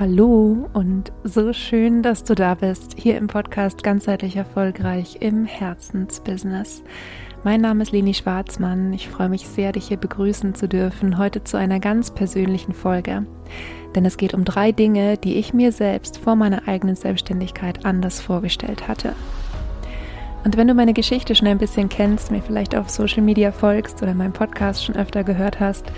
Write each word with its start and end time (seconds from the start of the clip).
Hallo 0.00 0.66
und 0.72 1.12
so 1.24 1.52
schön, 1.52 2.02
dass 2.02 2.24
du 2.24 2.34
da 2.34 2.54
bist, 2.54 2.94
hier 2.96 3.18
im 3.18 3.26
Podcast 3.26 3.82
Ganzheitlich 3.82 4.34
Erfolgreich 4.34 5.18
im 5.20 5.44
Herzensbusiness. 5.44 6.82
Mein 7.44 7.60
Name 7.60 7.82
ist 7.82 7.92
Leni 7.92 8.14
Schwarzmann. 8.14 8.94
Ich 8.94 9.10
freue 9.10 9.28
mich 9.28 9.46
sehr, 9.46 9.72
dich 9.72 9.88
hier 9.88 9.98
begrüßen 9.98 10.54
zu 10.54 10.68
dürfen, 10.68 11.18
heute 11.18 11.44
zu 11.44 11.58
einer 11.58 11.80
ganz 11.80 12.12
persönlichen 12.12 12.72
Folge. 12.72 13.26
Denn 13.94 14.06
es 14.06 14.16
geht 14.16 14.32
um 14.32 14.46
drei 14.46 14.72
Dinge, 14.72 15.18
die 15.18 15.36
ich 15.36 15.52
mir 15.52 15.70
selbst 15.70 16.16
vor 16.16 16.34
meiner 16.34 16.66
eigenen 16.66 16.96
Selbstständigkeit 16.96 17.84
anders 17.84 18.22
vorgestellt 18.22 18.88
hatte. 18.88 19.12
Und 20.44 20.56
wenn 20.56 20.68
du 20.68 20.72
meine 20.72 20.94
Geschichte 20.94 21.34
schon 21.34 21.48
ein 21.48 21.58
bisschen 21.58 21.90
kennst, 21.90 22.30
mir 22.30 22.40
vielleicht 22.40 22.74
auf 22.74 22.88
Social 22.88 23.22
Media 23.22 23.52
folgst 23.52 24.02
oder 24.02 24.14
meinen 24.14 24.32
Podcast 24.32 24.82
schon 24.82 24.96
öfter 24.96 25.24
gehört 25.24 25.60
hast, 25.60 25.92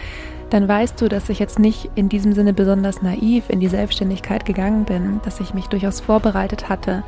dann 0.52 0.68
weißt 0.68 1.00
du, 1.00 1.08
dass 1.08 1.30
ich 1.30 1.38
jetzt 1.38 1.58
nicht 1.58 1.90
in 1.94 2.10
diesem 2.10 2.34
Sinne 2.34 2.52
besonders 2.52 3.00
naiv 3.00 3.44
in 3.48 3.58
die 3.58 3.68
Selbstständigkeit 3.68 4.44
gegangen 4.44 4.84
bin, 4.84 5.20
dass 5.24 5.40
ich 5.40 5.54
mich 5.54 5.66
durchaus 5.68 6.00
vorbereitet 6.00 6.68
hatte. 6.68 7.02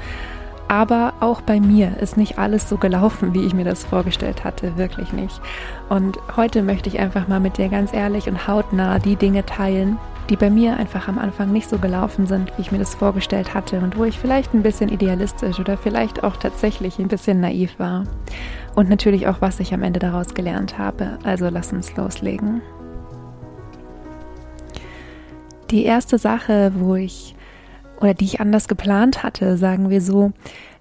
Aber 0.66 1.12
auch 1.20 1.42
bei 1.42 1.60
mir 1.60 1.98
ist 1.98 2.16
nicht 2.16 2.38
alles 2.38 2.70
so 2.70 2.78
gelaufen, 2.78 3.34
wie 3.34 3.44
ich 3.44 3.52
mir 3.52 3.64
das 3.64 3.84
vorgestellt 3.84 4.44
hatte, 4.44 4.78
wirklich 4.78 5.12
nicht. 5.12 5.42
Und 5.90 6.18
heute 6.36 6.62
möchte 6.62 6.88
ich 6.88 6.98
einfach 7.00 7.28
mal 7.28 7.38
mit 7.38 7.58
dir 7.58 7.68
ganz 7.68 7.92
ehrlich 7.92 8.28
und 8.28 8.48
hautnah 8.48 8.98
die 8.98 9.16
Dinge 9.16 9.44
teilen, 9.44 9.98
die 10.30 10.36
bei 10.36 10.48
mir 10.48 10.78
einfach 10.78 11.06
am 11.06 11.18
Anfang 11.18 11.52
nicht 11.52 11.68
so 11.68 11.76
gelaufen 11.76 12.26
sind, 12.26 12.50
wie 12.56 12.62
ich 12.62 12.72
mir 12.72 12.78
das 12.78 12.94
vorgestellt 12.94 13.52
hatte 13.52 13.78
und 13.80 13.98
wo 13.98 14.04
ich 14.04 14.18
vielleicht 14.18 14.54
ein 14.54 14.62
bisschen 14.62 14.88
idealistisch 14.88 15.60
oder 15.60 15.76
vielleicht 15.76 16.24
auch 16.24 16.38
tatsächlich 16.38 16.98
ein 16.98 17.08
bisschen 17.08 17.40
naiv 17.40 17.78
war. 17.78 18.04
Und 18.74 18.88
natürlich 18.88 19.28
auch, 19.28 19.42
was 19.42 19.60
ich 19.60 19.74
am 19.74 19.82
Ende 19.82 20.00
daraus 20.00 20.32
gelernt 20.32 20.78
habe. 20.78 21.18
Also 21.24 21.50
lass 21.50 21.74
uns 21.74 21.94
loslegen. 21.94 22.62
Die 25.74 25.86
erste 25.86 26.18
Sache, 26.18 26.70
wo 26.76 26.94
ich 26.94 27.34
oder 28.00 28.14
die 28.14 28.26
ich 28.26 28.38
anders 28.40 28.68
geplant 28.68 29.24
hatte, 29.24 29.56
sagen 29.56 29.90
wir 29.90 30.00
so, 30.00 30.30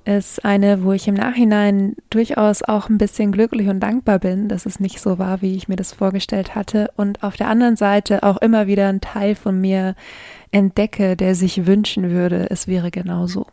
ist 0.06 0.46
eine, 0.46 0.84
wo 0.84 0.92
ich 0.92 1.08
im 1.08 1.16
Nachhinein 1.16 1.96
durchaus 2.12 2.62
auch 2.62 2.90
ein 2.90 3.00
bisschen 3.00 3.32
glücklich 3.32 3.70
und 3.70 3.80
dankbar 3.80 4.20
bin, 4.20 4.50
dass 4.50 4.68
es 4.68 4.80
nicht 4.80 5.02
so 5.02 5.18
war, 5.18 5.42
wie 5.42 5.56
ich 5.56 5.68
mir 5.68 5.78
das 5.78 5.94
vorgestellt 5.94 6.54
hatte. 6.54 6.92
Und 6.96 7.24
auf 7.24 7.36
der 7.38 7.48
anderen 7.48 7.76
Seite 7.76 8.22
auch 8.22 8.38
immer 8.38 8.68
wieder 8.68 8.88
ein 8.88 9.02
Teil 9.02 9.34
von 9.34 9.60
mir 9.60 9.96
entdecke, 10.52 11.18
der 11.18 11.34
sich 11.34 11.66
wünschen 11.66 12.12
würde, 12.12 12.52
es 12.52 12.68
wäre 12.68 12.92
genauso. 12.92 13.48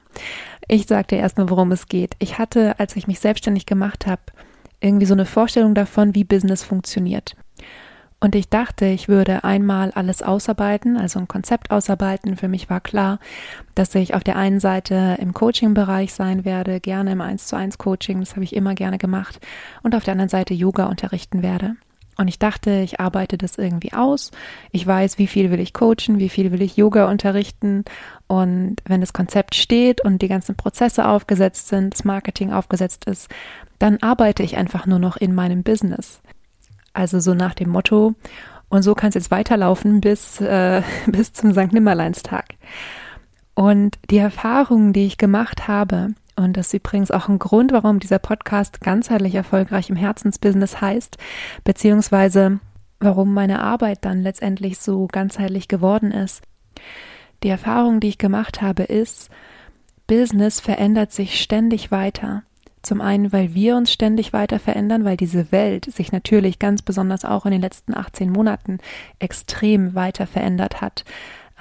Ich 0.68 0.84
sagte 0.88 1.16
erstmal, 1.16 1.48
worum 1.48 1.72
es 1.72 1.86
geht. 1.86 2.16
Ich 2.18 2.36
hatte, 2.36 2.78
als 2.78 2.96
ich 2.96 3.06
mich 3.06 3.18
selbstständig 3.18 3.64
gemacht 3.64 4.06
habe, 4.06 4.20
irgendwie 4.82 5.06
so 5.06 5.14
eine 5.14 5.24
Vorstellung 5.24 5.74
davon, 5.74 6.14
wie 6.14 6.24
Business 6.24 6.62
funktioniert. 6.64 7.34
Und 8.22 8.34
ich 8.34 8.50
dachte, 8.50 8.84
ich 8.84 9.08
würde 9.08 9.44
einmal 9.44 9.92
alles 9.92 10.22
ausarbeiten, 10.22 10.98
also 10.98 11.18
ein 11.18 11.26
Konzept 11.26 11.70
ausarbeiten. 11.70 12.36
Für 12.36 12.48
mich 12.48 12.68
war 12.68 12.80
klar, 12.80 13.18
dass 13.74 13.94
ich 13.94 14.12
auf 14.14 14.22
der 14.22 14.36
einen 14.36 14.60
Seite 14.60 15.16
im 15.18 15.32
Coaching-Bereich 15.32 16.12
sein 16.12 16.44
werde, 16.44 16.80
gerne 16.80 17.12
im 17.12 17.22
1 17.22 17.46
zu 17.46 17.56
1 17.56 17.78
Coaching, 17.78 18.20
das 18.20 18.32
habe 18.32 18.44
ich 18.44 18.54
immer 18.54 18.74
gerne 18.74 18.98
gemacht, 18.98 19.40
und 19.82 19.94
auf 19.94 20.04
der 20.04 20.12
anderen 20.12 20.28
Seite 20.28 20.52
Yoga 20.52 20.84
unterrichten 20.84 21.42
werde. 21.42 21.76
Und 22.18 22.28
ich 22.28 22.38
dachte, 22.38 22.80
ich 22.80 23.00
arbeite 23.00 23.38
das 23.38 23.56
irgendwie 23.56 23.94
aus. 23.94 24.30
Ich 24.72 24.86
weiß, 24.86 25.16
wie 25.16 25.26
viel 25.26 25.50
will 25.50 25.60
ich 25.60 25.72
coachen, 25.72 26.18
wie 26.18 26.28
viel 26.28 26.52
will 26.52 26.60
ich 26.60 26.76
Yoga 26.76 27.08
unterrichten. 27.08 27.86
Und 28.26 28.76
wenn 28.84 29.00
das 29.00 29.14
Konzept 29.14 29.54
steht 29.54 30.04
und 30.04 30.20
die 30.20 30.28
ganzen 30.28 30.54
Prozesse 30.54 31.08
aufgesetzt 31.08 31.68
sind, 31.68 31.94
das 31.94 32.04
Marketing 32.04 32.52
aufgesetzt 32.52 33.06
ist, 33.06 33.30
dann 33.78 34.02
arbeite 34.02 34.42
ich 34.42 34.58
einfach 34.58 34.84
nur 34.84 34.98
noch 34.98 35.16
in 35.16 35.34
meinem 35.34 35.62
Business. 35.62 36.20
Also 37.00 37.18
so 37.18 37.32
nach 37.32 37.54
dem 37.54 37.70
Motto, 37.70 38.14
und 38.68 38.82
so 38.82 38.94
kann 38.94 39.08
es 39.08 39.14
jetzt 39.14 39.30
weiterlaufen 39.30 40.02
bis, 40.02 40.38
äh, 40.42 40.82
bis 41.06 41.32
zum 41.32 41.52
St. 41.52 41.72
Nimmerleinstag. 41.72 42.44
Und 43.54 43.98
die 44.10 44.18
Erfahrungen, 44.18 44.92
die 44.92 45.06
ich 45.06 45.16
gemacht 45.16 45.66
habe, 45.66 46.08
und 46.36 46.58
das 46.58 46.66
ist 46.66 46.74
übrigens 46.74 47.10
auch 47.10 47.28
ein 47.28 47.38
Grund, 47.38 47.72
warum 47.72 48.00
dieser 48.00 48.18
Podcast 48.18 48.82
ganzheitlich 48.82 49.34
erfolgreich 49.34 49.88
im 49.88 49.96
Herzensbusiness 49.96 50.82
heißt, 50.82 51.16
beziehungsweise 51.64 52.60
warum 52.98 53.32
meine 53.32 53.62
Arbeit 53.62 54.04
dann 54.04 54.20
letztendlich 54.20 54.78
so 54.78 55.06
ganzheitlich 55.06 55.68
geworden 55.68 56.12
ist. 56.12 56.42
Die 57.42 57.48
Erfahrung, 57.48 58.00
die 58.00 58.08
ich 58.08 58.18
gemacht 58.18 58.60
habe, 58.60 58.82
ist, 58.82 59.30
Business 60.06 60.60
verändert 60.60 61.12
sich 61.12 61.40
ständig 61.40 61.90
weiter. 61.90 62.42
Zum 62.82 63.00
einen, 63.02 63.32
weil 63.32 63.54
wir 63.54 63.76
uns 63.76 63.92
ständig 63.92 64.32
weiter 64.32 64.58
verändern, 64.58 65.04
weil 65.04 65.16
diese 65.16 65.52
Welt 65.52 65.84
sich 65.84 66.12
natürlich 66.12 66.58
ganz 66.58 66.80
besonders 66.80 67.24
auch 67.26 67.44
in 67.44 67.52
den 67.52 67.60
letzten 67.60 67.94
18 67.94 68.30
Monaten 68.30 68.78
extrem 69.18 69.94
weiter 69.94 70.26
verändert 70.26 70.80
hat, 70.80 71.04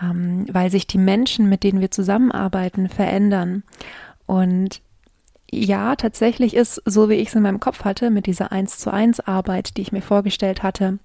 ähm, 0.02 0.46
weil 0.50 0.72
sich 0.72 0.88
die 0.88 0.98
Menschen, 0.98 1.50
mit 1.50 1.64
denen 1.64 1.82
wir 1.82 1.92
zusammenarbeiten, 1.92 2.88
verändern. 2.88 3.64
Und 4.28 4.82
ja, 5.52 5.96
tatsächlich 5.96 6.56
ist, 6.56 6.82
so 6.86 7.10
wie 7.10 7.16
ich 7.16 7.30
es 7.30 7.36
in 7.36 7.42
meinem 7.42 7.60
Kopf 7.60 7.84
hatte, 7.84 8.12
mit 8.12 8.26
dieser 8.26 8.52
1 8.52 8.78
zu 8.78 8.92
1 8.94 9.20
Arbeit, 9.22 9.76
die 9.76 9.82
ich 9.82 9.92
mir 9.92 10.02
vorgestellt 10.02 10.64
hatte, 10.64 11.00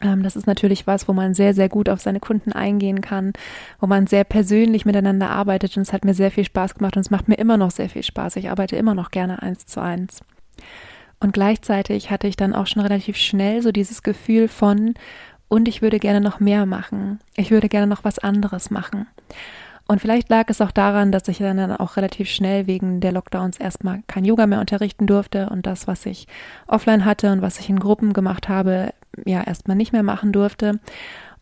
das 0.00 0.36
ist 0.36 0.46
natürlich 0.46 0.86
was, 0.86 1.08
wo 1.08 1.12
man 1.12 1.34
sehr, 1.34 1.54
sehr 1.54 1.68
gut 1.68 1.88
auf 1.88 2.00
seine 2.00 2.20
Kunden 2.20 2.52
eingehen 2.52 3.00
kann, 3.00 3.32
wo 3.80 3.86
man 3.86 4.06
sehr 4.06 4.24
persönlich 4.24 4.84
miteinander 4.84 5.30
arbeitet 5.30 5.76
und 5.76 5.82
es 5.82 5.92
hat 5.92 6.04
mir 6.04 6.14
sehr 6.14 6.30
viel 6.30 6.44
Spaß 6.44 6.74
gemacht 6.74 6.96
und 6.96 7.02
es 7.02 7.10
macht 7.10 7.28
mir 7.28 7.36
immer 7.36 7.56
noch 7.56 7.70
sehr 7.70 7.88
viel 7.88 8.02
Spaß. 8.02 8.36
Ich 8.36 8.50
arbeite 8.50 8.76
immer 8.76 8.94
noch 8.94 9.10
gerne 9.10 9.42
eins 9.42 9.66
zu 9.66 9.80
eins. 9.80 10.20
Und 11.20 11.32
gleichzeitig 11.32 12.10
hatte 12.10 12.26
ich 12.26 12.36
dann 12.36 12.54
auch 12.54 12.66
schon 12.66 12.82
relativ 12.82 13.16
schnell 13.16 13.62
so 13.62 13.72
dieses 13.72 14.02
Gefühl 14.02 14.48
von, 14.48 14.94
und 15.48 15.68
ich 15.68 15.82
würde 15.82 15.98
gerne 15.98 16.20
noch 16.20 16.40
mehr 16.40 16.66
machen. 16.66 17.20
Ich 17.36 17.50
würde 17.50 17.68
gerne 17.68 17.86
noch 17.86 18.04
was 18.04 18.18
anderes 18.18 18.70
machen. 18.70 19.06
Und 19.86 20.00
vielleicht 20.00 20.30
lag 20.30 20.46
es 20.48 20.60
auch 20.60 20.70
daran, 20.70 21.12
dass 21.12 21.28
ich 21.28 21.38
dann 21.38 21.72
auch 21.76 21.96
relativ 21.96 22.28
schnell 22.28 22.66
wegen 22.66 23.00
der 23.00 23.12
Lockdowns 23.12 23.58
erstmal 23.58 24.02
kein 24.06 24.24
Yoga 24.24 24.46
mehr 24.46 24.60
unterrichten 24.60 25.06
durfte 25.06 25.50
und 25.50 25.66
das, 25.66 25.86
was 25.86 26.06
ich 26.06 26.26
offline 26.66 27.04
hatte 27.04 27.30
und 27.30 27.42
was 27.42 27.60
ich 27.60 27.68
in 27.68 27.78
Gruppen 27.78 28.14
gemacht 28.14 28.48
habe, 28.48 28.94
ja 29.24 29.42
erstmal 29.42 29.76
nicht 29.76 29.92
mehr 29.92 30.02
machen 30.02 30.32
durfte. 30.32 30.80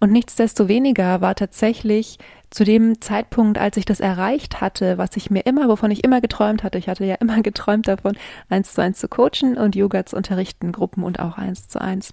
Und 0.01 0.11
nichtsdestoweniger 0.11 1.21
war 1.21 1.35
tatsächlich 1.35 2.19
zu 2.51 2.65
dem 2.65 3.01
Zeitpunkt, 3.01 3.57
als 3.57 3.77
ich 3.77 3.85
das 3.85 4.01
erreicht 4.01 4.61
hatte, 4.61 4.99
was 4.99 5.17
ich 5.17 5.31
mir 5.31 5.47
immer, 5.47 5.69
wovon 5.69 5.91
ich 5.91 6.05
immer 6.05 6.21
geträumt 6.21 6.65
hatte, 6.65 6.77
ich 6.77 6.89
hatte 6.89 7.05
ja 7.05 7.15
immer 7.15 7.41
geträumt 7.43 7.89
davon, 7.89 8.17
eins 8.49 8.75
zu 8.75 8.83
eins 8.83 8.99
zu 8.99 9.09
coachen 9.09 9.57
und 9.57 9.77
Yoga 9.77 10.05
zu 10.05 10.17
unterrichten, 10.17 10.73
Gruppen 10.73 11.05
und 11.05 11.21
auch 11.21 11.39
eins 11.39 11.69
zu 11.69 11.81
eins. 11.81 12.13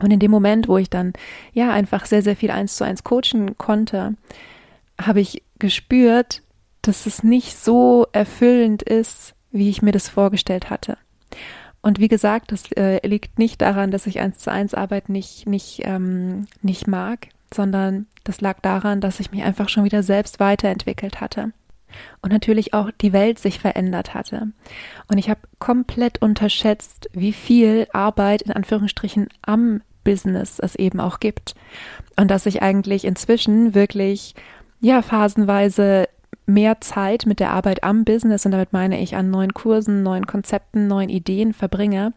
Und 0.00 0.10
in 0.10 0.20
dem 0.20 0.30
Moment, 0.30 0.68
wo 0.68 0.78
ich 0.78 0.90
dann 0.90 1.12
ja 1.52 1.70
einfach 1.70 2.06
sehr, 2.06 2.22
sehr 2.22 2.36
viel 2.36 2.50
eins 2.50 2.76
zu 2.76 2.84
eins 2.84 3.04
coachen 3.04 3.56
konnte, 3.56 4.14
habe 5.00 5.20
ich 5.20 5.42
gespürt, 5.58 6.42
dass 6.82 7.06
es 7.06 7.22
nicht 7.22 7.56
so 7.56 8.06
erfüllend 8.12 8.82
ist, 8.82 9.34
wie 9.50 9.70
ich 9.70 9.82
mir 9.82 9.92
das 9.92 10.08
vorgestellt 10.08 10.70
hatte. 10.70 10.98
Und 11.86 12.00
wie 12.00 12.08
gesagt, 12.08 12.50
das 12.50 12.72
äh, 12.72 12.98
liegt 13.06 13.38
nicht 13.38 13.62
daran, 13.62 13.92
dass 13.92 14.08
ich 14.08 14.18
eins 14.18 14.40
zu 14.40 14.50
eins 14.50 14.74
Arbeit 14.74 15.08
nicht, 15.08 15.46
nicht, 15.46 15.82
ähm, 15.84 16.48
nicht 16.60 16.88
mag, 16.88 17.28
sondern 17.54 18.06
das 18.24 18.40
lag 18.40 18.58
daran, 18.58 19.00
dass 19.00 19.20
ich 19.20 19.30
mich 19.30 19.44
einfach 19.44 19.68
schon 19.68 19.84
wieder 19.84 20.02
selbst 20.02 20.40
weiterentwickelt 20.40 21.20
hatte. 21.20 21.52
Und 22.22 22.32
natürlich 22.32 22.74
auch 22.74 22.90
die 22.90 23.12
Welt 23.12 23.38
sich 23.38 23.60
verändert 23.60 24.14
hatte. 24.14 24.48
Und 25.06 25.18
ich 25.18 25.30
habe 25.30 25.38
komplett 25.60 26.20
unterschätzt, 26.20 27.08
wie 27.12 27.32
viel 27.32 27.86
Arbeit 27.92 28.42
in 28.42 28.50
Anführungsstrichen 28.50 29.28
am 29.42 29.80
Business 30.02 30.58
es 30.58 30.74
eben 30.74 30.98
auch 30.98 31.20
gibt. 31.20 31.54
Und 32.16 32.32
dass 32.32 32.46
ich 32.46 32.62
eigentlich 32.62 33.04
inzwischen 33.04 33.76
wirklich 33.76 34.34
ja, 34.80 35.02
phasenweise 35.02 36.08
mehr 36.46 36.80
Zeit 36.80 37.26
mit 37.26 37.40
der 37.40 37.50
Arbeit 37.50 37.82
am 37.82 38.04
Business 38.04 38.46
und 38.46 38.52
damit 38.52 38.72
meine 38.72 39.00
ich 39.00 39.16
an 39.16 39.30
neuen 39.30 39.52
Kursen, 39.52 40.04
neuen 40.04 40.26
Konzepten, 40.26 40.86
neuen 40.86 41.08
Ideen 41.08 41.52
verbringe, 41.52 42.12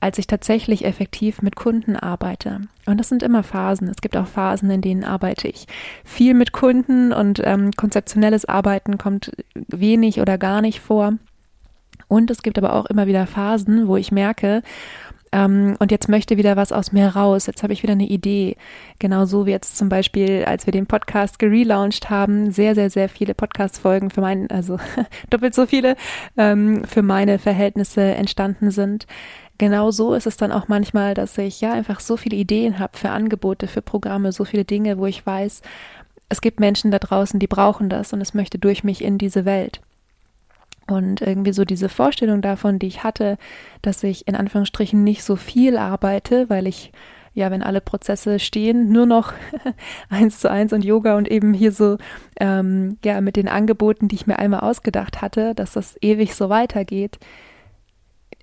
als 0.00 0.18
ich 0.18 0.26
tatsächlich 0.26 0.84
effektiv 0.84 1.40
mit 1.40 1.56
Kunden 1.56 1.96
arbeite. 1.96 2.60
Und 2.84 2.98
das 3.00 3.08
sind 3.08 3.22
immer 3.22 3.42
Phasen. 3.42 3.88
Es 3.88 4.02
gibt 4.02 4.16
auch 4.18 4.26
Phasen, 4.26 4.70
in 4.70 4.82
denen 4.82 5.04
arbeite 5.04 5.48
ich 5.48 5.66
viel 6.04 6.34
mit 6.34 6.52
Kunden 6.52 7.12
und 7.12 7.40
ähm, 7.42 7.70
konzeptionelles 7.72 8.44
Arbeiten 8.44 8.98
kommt 8.98 9.32
wenig 9.54 10.20
oder 10.20 10.36
gar 10.36 10.60
nicht 10.60 10.80
vor. 10.80 11.14
Und 12.06 12.30
es 12.30 12.42
gibt 12.42 12.58
aber 12.58 12.74
auch 12.74 12.86
immer 12.86 13.06
wieder 13.06 13.26
Phasen, 13.26 13.88
wo 13.88 13.96
ich 13.96 14.12
merke, 14.12 14.62
ähm, 15.32 15.76
und 15.78 15.92
jetzt 15.92 16.08
möchte 16.08 16.36
wieder 16.36 16.56
was 16.56 16.72
aus 16.72 16.92
mir 16.92 17.08
raus. 17.08 17.46
Jetzt 17.46 17.62
habe 17.62 17.72
ich 17.72 17.82
wieder 17.82 17.92
eine 17.92 18.06
Idee. 18.06 18.56
Genauso 18.98 19.46
wie 19.46 19.50
jetzt 19.50 19.76
zum 19.76 19.88
Beispiel, 19.88 20.44
als 20.44 20.66
wir 20.66 20.72
den 20.72 20.86
Podcast 20.86 21.38
gelauncht 21.38 22.10
haben, 22.10 22.50
sehr, 22.50 22.74
sehr, 22.74 22.90
sehr 22.90 23.08
viele 23.08 23.34
Podcast-Folgen 23.34 24.10
für 24.10 24.20
meinen, 24.20 24.50
also 24.50 24.78
doppelt 25.30 25.54
so 25.54 25.66
viele, 25.66 25.96
ähm, 26.36 26.84
für 26.84 27.02
meine 27.02 27.38
Verhältnisse 27.38 28.02
entstanden 28.02 28.70
sind. 28.70 29.06
Genau 29.58 29.90
so 29.90 30.14
ist 30.14 30.26
es 30.26 30.36
dann 30.36 30.52
auch 30.52 30.68
manchmal, 30.68 31.14
dass 31.14 31.36
ich 31.38 31.60
ja 31.60 31.72
einfach 31.72 32.00
so 32.00 32.16
viele 32.16 32.36
Ideen 32.36 32.78
habe 32.78 32.96
für 32.96 33.10
Angebote, 33.10 33.68
für 33.68 33.82
Programme, 33.82 34.32
so 34.32 34.44
viele 34.44 34.64
Dinge, 34.64 34.98
wo 34.98 35.06
ich 35.06 35.24
weiß, 35.24 35.60
es 36.30 36.40
gibt 36.40 36.60
Menschen 36.60 36.90
da 36.90 36.98
draußen, 36.98 37.38
die 37.38 37.46
brauchen 37.46 37.88
das 37.88 38.12
und 38.12 38.20
es 38.20 38.34
möchte 38.34 38.58
durch 38.58 38.84
mich 38.84 39.04
in 39.04 39.18
diese 39.18 39.44
Welt. 39.44 39.80
Und 40.90 41.20
irgendwie 41.20 41.52
so 41.52 41.64
diese 41.64 41.88
Vorstellung 41.88 42.42
davon, 42.42 42.78
die 42.78 42.88
ich 42.88 43.04
hatte, 43.04 43.38
dass 43.80 44.02
ich 44.02 44.26
in 44.26 44.34
Anführungsstrichen 44.34 45.02
nicht 45.04 45.22
so 45.22 45.36
viel 45.36 45.76
arbeite, 45.76 46.50
weil 46.50 46.66
ich 46.66 46.92
ja, 47.32 47.52
wenn 47.52 47.62
alle 47.62 47.80
Prozesse 47.80 48.40
stehen, 48.40 48.90
nur 48.90 49.06
noch 49.06 49.32
eins 50.08 50.40
zu 50.40 50.50
eins 50.50 50.72
und 50.72 50.84
Yoga 50.84 51.16
und 51.16 51.30
eben 51.30 51.54
hier 51.54 51.70
so, 51.70 51.96
ähm, 52.40 52.98
ja, 53.04 53.20
mit 53.20 53.36
den 53.36 53.46
Angeboten, 53.46 54.08
die 54.08 54.16
ich 54.16 54.26
mir 54.26 54.40
einmal 54.40 54.60
ausgedacht 54.60 55.22
hatte, 55.22 55.54
dass 55.54 55.72
das 55.72 55.96
ewig 56.02 56.34
so 56.34 56.48
weitergeht, 56.48 57.20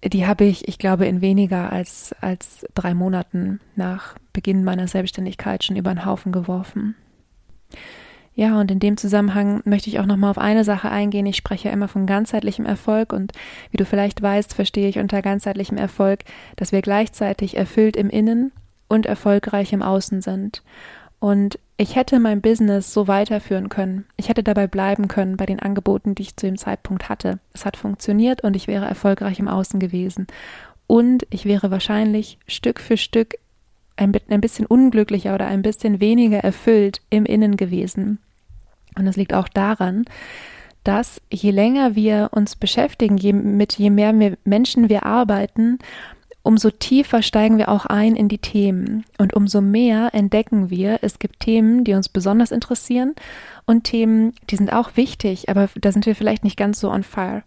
die 0.04 0.26
habe 0.26 0.46
ich, 0.46 0.70
ich 0.70 0.78
glaube, 0.78 1.06
in 1.06 1.22
weniger 1.22 1.72
als, 1.72 2.16
als 2.22 2.66
drei 2.76 2.94
Monaten 2.94 3.60
nach 3.76 4.16
Beginn 4.32 4.64
meiner 4.64 4.88
Selbstständigkeit 4.88 5.64
schon 5.64 5.76
über 5.76 5.94
den 5.94 6.06
Haufen 6.06 6.32
geworfen. 6.32 6.96
Ja, 8.38 8.60
und 8.60 8.70
in 8.70 8.80
dem 8.80 8.98
Zusammenhang 8.98 9.64
möchte 9.66 9.90
ich 9.90 10.00
auch 10.00 10.06
nochmal 10.06 10.30
auf 10.30 10.38
eine 10.38 10.64
Sache 10.64 10.92
eingehen. 10.92 11.26
Ich 11.26 11.38
spreche 11.38 11.70
ja 11.70 11.74
immer 11.74 11.88
von 11.88 12.06
ganzheitlichem 12.06 12.68
Erfolg 12.68 13.12
und 13.12 13.32
wie 13.72 13.78
du 13.78 13.84
vielleicht 13.84 14.22
weißt, 14.22 14.54
verstehe 14.54 14.88
ich 14.88 15.00
unter 15.00 15.24
ganzheitlichem 15.24 15.76
Erfolg, 15.76 16.20
dass 16.56 16.72
wir 16.72 16.84
gleichzeitig 16.84 17.58
erfüllt 17.58 17.98
im 17.98 18.12
Innen 18.12 18.52
und 18.88 19.08
erfolgreich 19.08 19.74
im 19.74 19.82
Außen 19.82 20.22
sind. 20.22 20.62
Und 21.20 21.58
ich 21.78 21.96
hätte 21.96 22.20
mein 22.20 22.42
Business 22.42 22.94
so 22.94 23.08
weiterführen 23.08 23.70
können. 23.70 24.06
Ich 24.18 24.30
hätte 24.30 24.44
dabei 24.44 24.68
bleiben 24.68 25.08
können 25.08 25.36
bei 25.36 25.48
den 25.48 25.60
Angeboten, 25.60 26.14
die 26.14 26.22
ich 26.22 26.38
zu 26.38 26.46
dem 26.46 26.60
Zeitpunkt 26.60 27.10
hatte. 27.10 27.40
Es 27.54 27.66
hat 27.66 27.76
funktioniert 27.76 28.44
und 28.44 28.56
ich 28.56 28.68
wäre 28.68 28.86
erfolgreich 28.86 29.40
im 29.40 29.48
Außen 29.48 29.80
gewesen. 29.80 30.28
Und 30.86 31.26
ich 31.32 31.46
wäre 31.46 31.72
wahrscheinlich 31.72 32.38
Stück 32.46 32.80
für 32.82 32.98
Stück 32.98 33.34
ein, 33.96 34.12
bisschen 34.12 34.68
unglücklicher 34.68 35.34
oder 35.34 35.48
ein 35.48 35.64
bisschen 35.64 36.00
weniger 36.00 36.38
erfüllt 36.38 37.02
im 37.10 37.26
Innen 37.26 37.58
gewesen. 37.58 38.20
Und 38.98 39.06
das 39.06 39.16
liegt 39.16 39.34
auch 39.34 39.48
daran, 39.48 40.06
dass 40.84 41.22
je 41.30 41.52
länger 41.52 41.96
wir 41.96 42.30
uns 42.32 42.56
beschäftigen, 42.56 43.18
je, 43.18 43.34
mit 43.34 43.74
je 43.74 43.90
mehr 43.90 44.18
wir 44.18 44.38
Menschen 44.46 44.90
wir 44.90 45.06
arbeiten, 45.06 45.80
umso 46.44 46.72
tiefer 46.72 47.22
steigen 47.22 47.58
wir 47.58 47.68
auch 47.68 47.86
ein 47.86 48.16
in 48.16 48.30
die 48.30 48.38
Themen 48.38 49.04
und 49.18 49.34
umso 49.34 49.60
mehr 49.60 50.14
entdecken 50.14 50.70
wir, 50.70 51.00
es 51.02 51.20
gibt 51.20 51.42
Themen, 51.42 51.84
die 51.84 51.94
uns 51.94 52.08
besonders 52.08 52.52
interessieren 52.52 53.16
und 53.66 53.84
Themen, 53.84 54.34
die 54.50 54.56
sind 54.56 54.72
auch 54.72 54.92
wichtig, 54.96 55.50
aber 55.50 55.68
da 55.76 55.92
sind 55.92 56.06
wir 56.06 56.16
vielleicht 56.16 56.46
nicht 56.46 56.56
ganz 56.56 56.80
so 56.80 56.90
on 56.90 57.04
fire. 57.04 57.44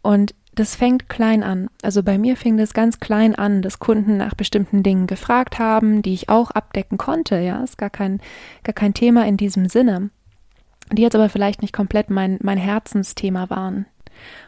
Und 0.00 0.34
das 0.54 0.74
fängt 0.74 1.10
klein 1.10 1.42
an. 1.42 1.68
Also 1.82 2.02
bei 2.02 2.16
mir 2.16 2.36
fing 2.36 2.56
das 2.56 2.72
ganz 2.72 3.00
klein 3.00 3.34
an, 3.34 3.60
dass 3.60 3.80
Kunden 3.80 4.16
nach 4.16 4.34
bestimmten 4.34 4.82
Dingen 4.82 5.06
gefragt 5.06 5.58
haben, 5.58 6.00
die 6.00 6.14
ich 6.14 6.30
auch 6.30 6.50
abdecken 6.50 6.96
konnte. 6.96 7.38
Ja, 7.38 7.62
ist 7.62 7.76
gar 7.76 7.90
kein, 7.90 8.20
gar 8.62 8.74
kein 8.74 8.94
Thema 8.94 9.26
in 9.26 9.36
diesem 9.36 9.68
Sinne 9.68 10.10
die 10.92 11.02
jetzt 11.02 11.14
aber 11.14 11.28
vielleicht 11.28 11.62
nicht 11.62 11.72
komplett 11.72 12.10
mein, 12.10 12.38
mein 12.42 12.58
Herzensthema 12.58 13.50
waren. 13.50 13.86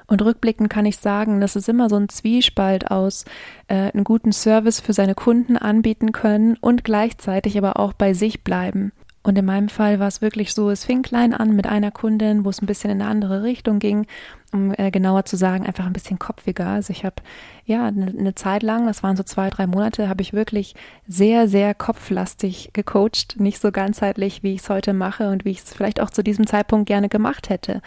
Und 0.06 0.22
rückblickend 0.22 0.68
kann 0.68 0.86
ich 0.86 0.98
sagen, 0.98 1.40
dass 1.40 1.56
es 1.56 1.68
immer 1.68 1.88
so 1.88 1.96
ein 1.96 2.08
Zwiespalt 2.08 2.90
aus 2.90 3.24
äh, 3.68 3.90
einen 3.92 4.04
guten 4.04 4.32
Service 4.32 4.80
für 4.80 4.92
seine 4.92 5.14
Kunden 5.14 5.56
anbieten 5.56 6.12
können 6.12 6.56
und 6.60 6.84
gleichzeitig 6.84 7.56
aber 7.56 7.78
auch 7.78 7.94
bei 7.94 8.12
sich 8.12 8.44
bleiben. 8.44 8.92
Und 9.24 9.38
in 9.38 9.46
meinem 9.46 9.70
Fall 9.70 9.98
war 10.00 10.06
es 10.06 10.20
wirklich 10.20 10.52
so, 10.52 10.68
es 10.68 10.84
fing 10.84 11.00
klein 11.00 11.32
an 11.32 11.56
mit 11.56 11.66
einer 11.66 11.90
Kundin, 11.90 12.44
wo 12.44 12.50
es 12.50 12.60
ein 12.60 12.66
bisschen 12.66 12.90
in 12.90 13.00
eine 13.00 13.10
andere 13.10 13.42
Richtung 13.42 13.78
ging, 13.78 14.06
um 14.52 14.74
äh, 14.76 14.90
genauer 14.90 15.24
zu 15.24 15.38
sagen, 15.38 15.66
einfach 15.66 15.86
ein 15.86 15.94
bisschen 15.94 16.18
kopfiger. 16.18 16.66
Also 16.66 16.90
ich 16.90 17.06
habe 17.06 17.16
ja 17.64 17.86
eine, 17.86 18.08
eine 18.08 18.34
Zeit 18.34 18.62
lang, 18.62 18.86
das 18.86 19.02
waren 19.02 19.16
so 19.16 19.22
zwei, 19.22 19.48
drei 19.48 19.66
Monate, 19.66 20.10
habe 20.10 20.20
ich 20.20 20.34
wirklich 20.34 20.74
sehr, 21.08 21.48
sehr 21.48 21.74
kopflastig 21.74 22.70
gecoacht, 22.74 23.36
nicht 23.40 23.62
so 23.62 23.72
ganzheitlich, 23.72 24.42
wie 24.42 24.52
ich 24.52 24.60
es 24.60 24.68
heute 24.68 24.92
mache 24.92 25.30
und 25.30 25.46
wie 25.46 25.52
ich 25.52 25.60
es 25.60 25.72
vielleicht 25.72 26.00
auch 26.00 26.10
zu 26.10 26.22
diesem 26.22 26.46
Zeitpunkt 26.46 26.86
gerne 26.86 27.08
gemacht 27.08 27.48
hätte. 27.48 27.80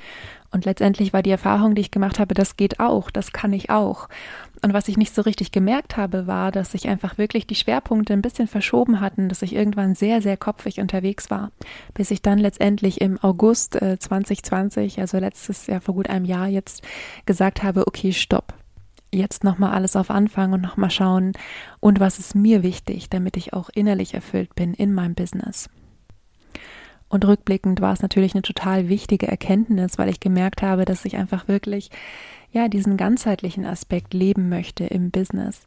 Und 0.52 0.66
letztendlich 0.66 1.12
war 1.12 1.24
die 1.24 1.32
Erfahrung, 1.32 1.76
die 1.76 1.82
ich 1.82 1.92
gemacht 1.92 2.20
habe, 2.20 2.34
das 2.34 2.56
geht 2.56 2.80
auch, 2.80 3.12
das 3.12 3.34
kann 3.34 3.52
ich 3.52 3.70
auch. 3.70 4.08
Und 4.64 4.74
was 4.74 4.88
ich 4.88 4.98
nicht 4.98 5.14
so 5.14 5.22
richtig 5.22 5.52
gemerkt 5.52 5.98
habe, 5.98 6.26
war, 6.26 6.52
dass 6.52 6.72
sich 6.72 6.88
einfach 6.88 7.18
wirklich 7.18 7.46
die 7.48 7.56
Schwerpunkte 7.56 8.14
ein 8.14 8.22
bisschen 8.22 8.48
verschoben 8.48 9.02
hatten, 9.02 9.30
dass 9.30 9.42
ich 9.42 9.54
irgendwann 9.54 9.94
sehr, 9.94 10.22
sehr 10.22 10.38
kopfig 10.38 10.80
unterwegs 10.80 11.30
war, 11.30 11.52
bis 11.94 12.12
ich 12.12 12.22
dann 12.22 12.40
letztendlich 12.40 13.02
im 13.02 13.22
August 13.22 13.82
äh, 13.82 14.00
2020, 14.00 15.00
also 15.00 15.18
letztes 15.18 15.68
Jahr 15.68 15.82
vor 15.82 15.96
gut 15.96 16.10
einem 16.10 16.26
Jahr 16.26 16.48
jetzt, 16.48 16.82
gesagt 17.26 17.64
habe, 17.64 17.86
okay, 17.86 18.14
stopp. 18.14 18.54
Jetzt 19.14 19.44
nochmal 19.44 19.72
alles 19.74 19.96
auf 19.96 20.10
Anfang 20.10 20.54
und 20.54 20.62
nochmal 20.62 20.92
schauen, 20.92 21.34
und 21.80 22.00
was 22.00 22.20
ist 22.20 22.36
mir 22.36 22.64
wichtig, 22.64 23.10
damit 23.10 23.38
ich 23.38 23.54
auch 23.54 23.70
innerlich 23.74 24.14
erfüllt 24.14 24.54
bin 24.56 24.74
in 24.74 24.94
meinem 24.94 25.16
Business. 25.16 25.70
Und 27.10 27.26
rückblickend 27.26 27.80
war 27.80 27.94
es 27.94 28.02
natürlich 28.02 28.34
eine 28.34 28.42
total 28.42 28.90
wichtige 28.90 29.28
Erkenntnis, 29.28 29.98
weil 29.98 30.10
ich 30.10 30.20
gemerkt 30.20 30.62
habe, 30.62 30.86
dass 30.86 31.06
ich 31.06 31.16
einfach 31.16 31.48
wirklich, 31.48 31.90
ja, 32.52 32.68
diesen 32.68 32.98
ganzheitlichen 32.98 33.66
Aspekt 33.66 34.14
leben 34.14 34.50
möchte 34.50 34.86
im 34.86 35.12
Business. 35.12 35.66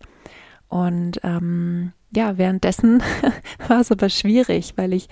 Und 0.68 1.20
ähm, 1.24 1.92
ja, 2.14 2.36
währenddessen 2.36 3.02
war 3.68 3.80
es 3.80 3.90
aber 3.90 4.08
schwierig, 4.08 4.74
weil 4.76 4.92
ich, 4.92 5.08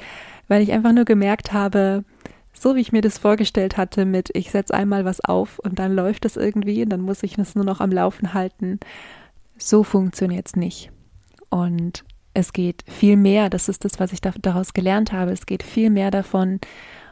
weil 0.48 0.62
ich 0.62 0.72
einfach 0.72 0.92
nur 0.92 1.04
gemerkt 1.04 1.52
habe, 1.52 2.04
so 2.52 2.74
wie 2.74 2.80
ich 2.80 2.92
mir 2.92 3.02
das 3.02 3.18
vorgestellt 3.18 3.76
hatte, 3.76 4.04
mit 4.04 4.30
ich 4.34 4.50
setze 4.50 4.74
einmal 4.74 5.04
was 5.04 5.20
auf 5.20 5.58
und 5.58 5.78
dann 5.78 5.94
läuft 5.94 6.24
es 6.24 6.36
irgendwie 6.36 6.82
und 6.82 6.90
dann 6.90 7.00
muss 7.00 7.22
ich 7.22 7.38
es 7.38 7.54
nur 7.54 7.64
noch 7.64 7.80
am 7.80 7.90
Laufen 7.90 8.34
halten. 8.34 8.80
So 9.56 9.82
funktioniert 9.82 10.48
es 10.48 10.56
nicht. 10.56 10.90
Und 11.50 12.04
es 12.34 12.52
geht 12.52 12.84
viel 12.86 13.16
mehr, 13.16 13.50
das 13.50 13.68
ist 13.68 13.84
das, 13.84 13.98
was 14.00 14.12
ich 14.12 14.20
daraus 14.20 14.74
gelernt 14.74 15.12
habe, 15.12 15.32
es 15.32 15.46
geht 15.46 15.62
viel 15.62 15.90
mehr 15.90 16.10
davon, 16.10 16.60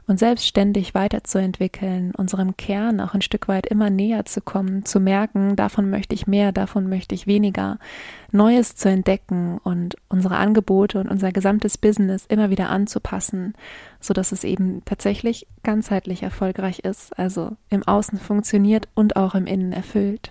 uns 0.06 0.20
selbstständig 0.20 0.94
weiterzuentwickeln, 0.94 2.12
unserem 2.16 2.56
Kern 2.56 3.00
auch 3.00 3.14
ein 3.14 3.22
Stück 3.22 3.48
weit 3.48 3.66
immer 3.66 3.90
näher 3.90 4.24
zu 4.24 4.40
kommen, 4.40 4.84
zu 4.84 5.00
merken, 5.00 5.56
davon 5.56 5.90
möchte 5.90 6.14
ich 6.14 6.26
mehr, 6.26 6.52
davon 6.52 6.88
möchte 6.88 7.14
ich 7.14 7.26
weniger, 7.26 7.78
Neues 8.30 8.76
zu 8.76 8.88
entdecken 8.88 9.58
und 9.58 9.96
unsere 10.08 10.36
Angebote 10.36 11.00
und 11.00 11.08
unser 11.08 11.32
gesamtes 11.32 11.76
Business 11.76 12.24
immer 12.26 12.50
wieder 12.50 12.70
anzupassen, 12.70 13.54
so 14.00 14.14
dass 14.14 14.30
es 14.30 14.44
eben 14.44 14.82
tatsächlich 14.84 15.48
ganzheitlich 15.64 16.22
erfolgreich 16.22 16.80
ist, 16.80 17.18
also 17.18 17.56
im 17.68 17.82
Außen 17.82 18.18
funktioniert 18.18 18.88
und 18.94 19.16
auch 19.16 19.34
im 19.34 19.46
Innen 19.46 19.72
erfüllt. 19.72 20.30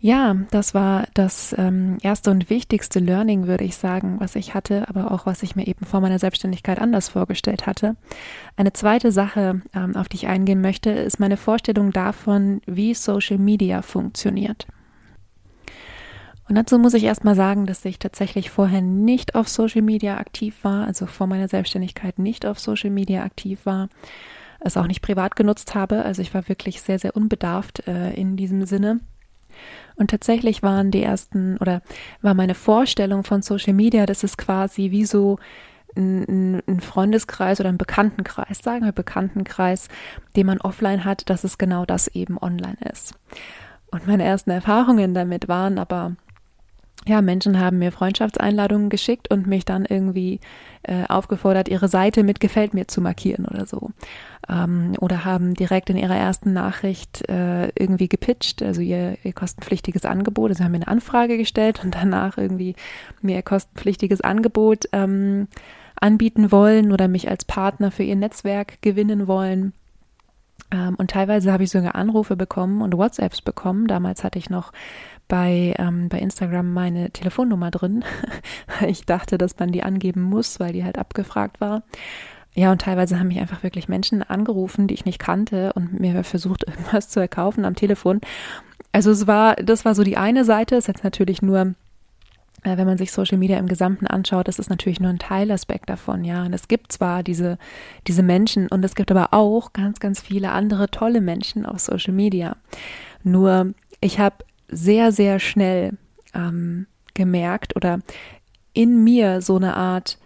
Ja, 0.00 0.36
das 0.52 0.74
war 0.74 1.08
das 1.14 1.54
ähm, 1.58 1.98
erste 2.02 2.30
und 2.30 2.50
wichtigste 2.50 3.00
Learning, 3.00 3.48
würde 3.48 3.64
ich 3.64 3.76
sagen, 3.76 4.20
was 4.20 4.36
ich 4.36 4.54
hatte, 4.54 4.88
aber 4.88 5.10
auch 5.10 5.26
was 5.26 5.42
ich 5.42 5.56
mir 5.56 5.66
eben 5.66 5.84
vor 5.84 6.00
meiner 6.00 6.20
Selbstständigkeit 6.20 6.80
anders 6.80 7.08
vorgestellt 7.08 7.66
hatte. 7.66 7.96
Eine 8.56 8.72
zweite 8.72 9.10
Sache, 9.10 9.62
ähm, 9.74 9.96
auf 9.96 10.08
die 10.08 10.18
ich 10.18 10.28
eingehen 10.28 10.60
möchte, 10.60 10.90
ist 10.90 11.18
meine 11.18 11.36
Vorstellung 11.36 11.90
davon, 11.90 12.60
wie 12.64 12.94
Social 12.94 13.38
Media 13.38 13.82
funktioniert. 13.82 14.68
Und 16.48 16.54
dazu 16.54 16.78
muss 16.78 16.94
ich 16.94 17.02
erstmal 17.02 17.34
sagen, 17.34 17.66
dass 17.66 17.84
ich 17.84 17.98
tatsächlich 17.98 18.50
vorher 18.50 18.80
nicht 18.80 19.34
auf 19.34 19.48
Social 19.48 19.82
Media 19.82 20.16
aktiv 20.18 20.54
war, 20.62 20.86
also 20.86 21.06
vor 21.06 21.26
meiner 21.26 21.48
Selbstständigkeit 21.48 22.20
nicht 22.20 22.46
auf 22.46 22.60
Social 22.60 22.90
Media 22.90 23.24
aktiv 23.24 23.66
war, 23.66 23.88
es 24.60 24.76
auch 24.76 24.86
nicht 24.86 25.02
privat 25.02 25.34
genutzt 25.34 25.74
habe. 25.74 26.04
Also 26.04 26.22
ich 26.22 26.32
war 26.34 26.48
wirklich 26.48 26.82
sehr, 26.82 27.00
sehr 27.00 27.16
unbedarft 27.16 27.86
äh, 27.88 28.12
in 28.14 28.36
diesem 28.36 28.64
Sinne 28.64 29.00
und 29.98 30.10
tatsächlich 30.10 30.62
waren 30.62 30.90
die 30.90 31.02
ersten 31.02 31.58
oder 31.58 31.82
war 32.22 32.34
meine 32.34 32.54
Vorstellung 32.54 33.24
von 33.24 33.42
Social 33.42 33.74
Media, 33.74 34.06
das 34.06 34.24
ist 34.24 34.38
quasi 34.38 34.90
wie 34.90 35.04
so 35.04 35.38
ein, 35.96 36.62
ein 36.66 36.80
Freundeskreis 36.80 37.60
oder 37.60 37.68
ein 37.68 37.78
Bekanntenkreis, 37.78 38.58
sagen 38.58 38.84
wir 38.84 38.92
Bekanntenkreis, 38.92 39.88
den 40.36 40.46
man 40.46 40.60
offline 40.60 41.04
hat, 41.04 41.28
dass 41.28 41.44
es 41.44 41.58
genau 41.58 41.84
das 41.84 42.08
eben 42.08 42.38
online 42.38 42.78
ist. 42.92 43.14
Und 43.90 44.06
meine 44.06 44.24
ersten 44.24 44.50
Erfahrungen 44.50 45.14
damit 45.14 45.48
waren 45.48 45.78
aber, 45.78 46.14
ja, 47.06 47.22
Menschen 47.22 47.58
haben 47.58 47.78
mir 47.78 47.92
Freundschaftseinladungen 47.92 48.90
geschickt 48.90 49.30
und 49.30 49.46
mich 49.46 49.64
dann 49.64 49.84
irgendwie 49.86 50.40
äh, 50.82 51.04
aufgefordert, 51.08 51.68
ihre 51.68 51.88
Seite 51.88 52.22
mit 52.22 52.40
Gefällt 52.40 52.74
mir 52.74 52.88
zu 52.88 53.00
markieren 53.00 53.46
oder 53.46 53.66
so. 53.66 53.90
Ähm, 54.48 54.94
oder 55.00 55.24
haben 55.24 55.54
direkt 55.54 55.90
in 55.90 55.96
ihrer 55.96 56.16
ersten 56.16 56.52
Nachricht 56.52 57.28
äh, 57.28 57.68
irgendwie 57.68 58.08
gepitcht, 58.08 58.62
also 58.62 58.80
ihr, 58.80 59.16
ihr 59.22 59.32
kostenpflichtiges 59.32 60.04
Angebot. 60.04 60.50
Also 60.50 60.64
haben 60.64 60.72
mir 60.72 60.78
eine 60.78 60.88
Anfrage 60.88 61.38
gestellt 61.38 61.82
und 61.82 61.94
danach 61.94 62.36
irgendwie 62.36 62.74
mir 63.22 63.36
ihr 63.36 63.42
kostenpflichtiges 63.42 64.20
Angebot 64.20 64.86
ähm, 64.92 65.48
anbieten 66.00 66.52
wollen 66.52 66.92
oder 66.92 67.08
mich 67.08 67.28
als 67.28 67.44
Partner 67.44 67.90
für 67.90 68.02
ihr 68.02 68.16
Netzwerk 68.16 68.82
gewinnen 68.82 69.26
wollen. 69.26 69.72
Ähm, 70.70 70.94
und 70.96 71.10
teilweise 71.10 71.52
habe 71.52 71.64
ich 71.64 71.70
sogar 71.70 71.94
Anrufe 71.94 72.36
bekommen 72.36 72.82
und 72.82 72.96
WhatsApps 72.96 73.40
bekommen. 73.40 73.86
Damals 73.86 74.24
hatte 74.24 74.38
ich 74.38 74.50
noch 74.50 74.72
bei, 75.28 75.74
ähm, 75.78 76.08
bei 76.08 76.18
Instagram 76.18 76.72
meine 76.72 77.10
Telefonnummer 77.10 77.70
drin. 77.70 78.04
ich 78.86 79.04
dachte, 79.06 79.38
dass 79.38 79.58
man 79.58 79.70
die 79.70 79.82
angeben 79.82 80.22
muss, 80.22 80.58
weil 80.58 80.72
die 80.72 80.84
halt 80.84 80.98
abgefragt 80.98 81.60
war. 81.60 81.82
Ja, 82.54 82.72
und 82.72 82.80
teilweise 82.80 83.18
haben 83.18 83.28
mich 83.28 83.38
einfach 83.38 83.62
wirklich 83.62 83.88
Menschen 83.88 84.22
angerufen, 84.22 84.88
die 84.88 84.94
ich 84.94 85.04
nicht 85.04 85.20
kannte 85.20 85.72
und 85.74 86.00
mir 86.00 86.24
versucht, 86.24 86.64
irgendwas 86.66 87.08
zu 87.08 87.20
erkaufen 87.20 87.64
am 87.64 87.76
Telefon. 87.76 88.20
Also 88.90 89.10
es 89.10 89.26
war, 89.26 89.54
das 89.56 89.84
war 89.84 89.94
so 89.94 90.02
die 90.02 90.16
eine 90.16 90.44
Seite, 90.44 90.76
ist 90.76 90.88
jetzt 90.88 91.04
natürlich 91.04 91.42
nur 91.42 91.74
äh, 92.64 92.76
wenn 92.76 92.86
man 92.86 92.98
sich 92.98 93.12
Social 93.12 93.38
Media 93.38 93.58
im 93.58 93.68
Gesamten 93.68 94.06
anschaut, 94.06 94.48
das 94.48 94.58
ist 94.58 94.70
natürlich 94.70 94.98
nur 95.00 95.10
ein 95.10 95.18
Teilaspekt 95.18 95.88
davon, 95.88 96.24
ja. 96.24 96.44
Und 96.44 96.52
es 96.52 96.68
gibt 96.68 96.90
zwar 96.90 97.22
diese, 97.22 97.58
diese 98.06 98.22
Menschen 98.22 98.66
und 98.68 98.84
es 98.84 98.94
gibt 98.94 99.10
aber 99.10 99.28
auch 99.32 99.72
ganz, 99.72 100.00
ganz 100.00 100.20
viele 100.20 100.50
andere 100.50 100.90
tolle 100.90 101.20
Menschen 101.20 101.66
auf 101.66 101.78
Social 101.78 102.12
Media. 102.14 102.56
Nur 103.22 103.74
ich 104.00 104.18
habe 104.18 104.36
sehr, 104.68 105.12
sehr 105.12 105.38
schnell 105.38 105.96
ähm, 106.34 106.86
gemerkt 107.14 107.76
oder 107.76 108.00
in 108.72 109.02
mir 109.02 109.40
so 109.40 109.56
eine 109.56 109.76
Art 109.76 110.18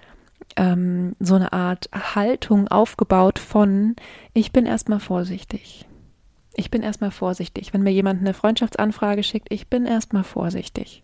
ähm, 0.57 1.17
so 1.19 1.35
eine 1.37 1.53
Art 1.53 1.89
Haltung 1.93 2.69
aufgebaut 2.69 3.39
von 3.39 3.97
ich 4.35 4.53
bin 4.53 4.67
erstmal 4.67 5.01
vorsichtig. 5.01 5.87
Ich 6.55 6.71
bin 6.71 6.83
erstmal 6.83 7.11
vorsichtig. 7.11 7.73
Wenn 7.73 7.83
mir 7.83 7.93
jemand 7.93 8.21
eine 8.21 8.35
Freundschaftsanfrage 8.35 9.23
schickt, 9.23 9.51
ich 9.51 9.69
bin 9.69 9.87
erstmal 9.87 10.25
vorsichtig. 10.25 11.03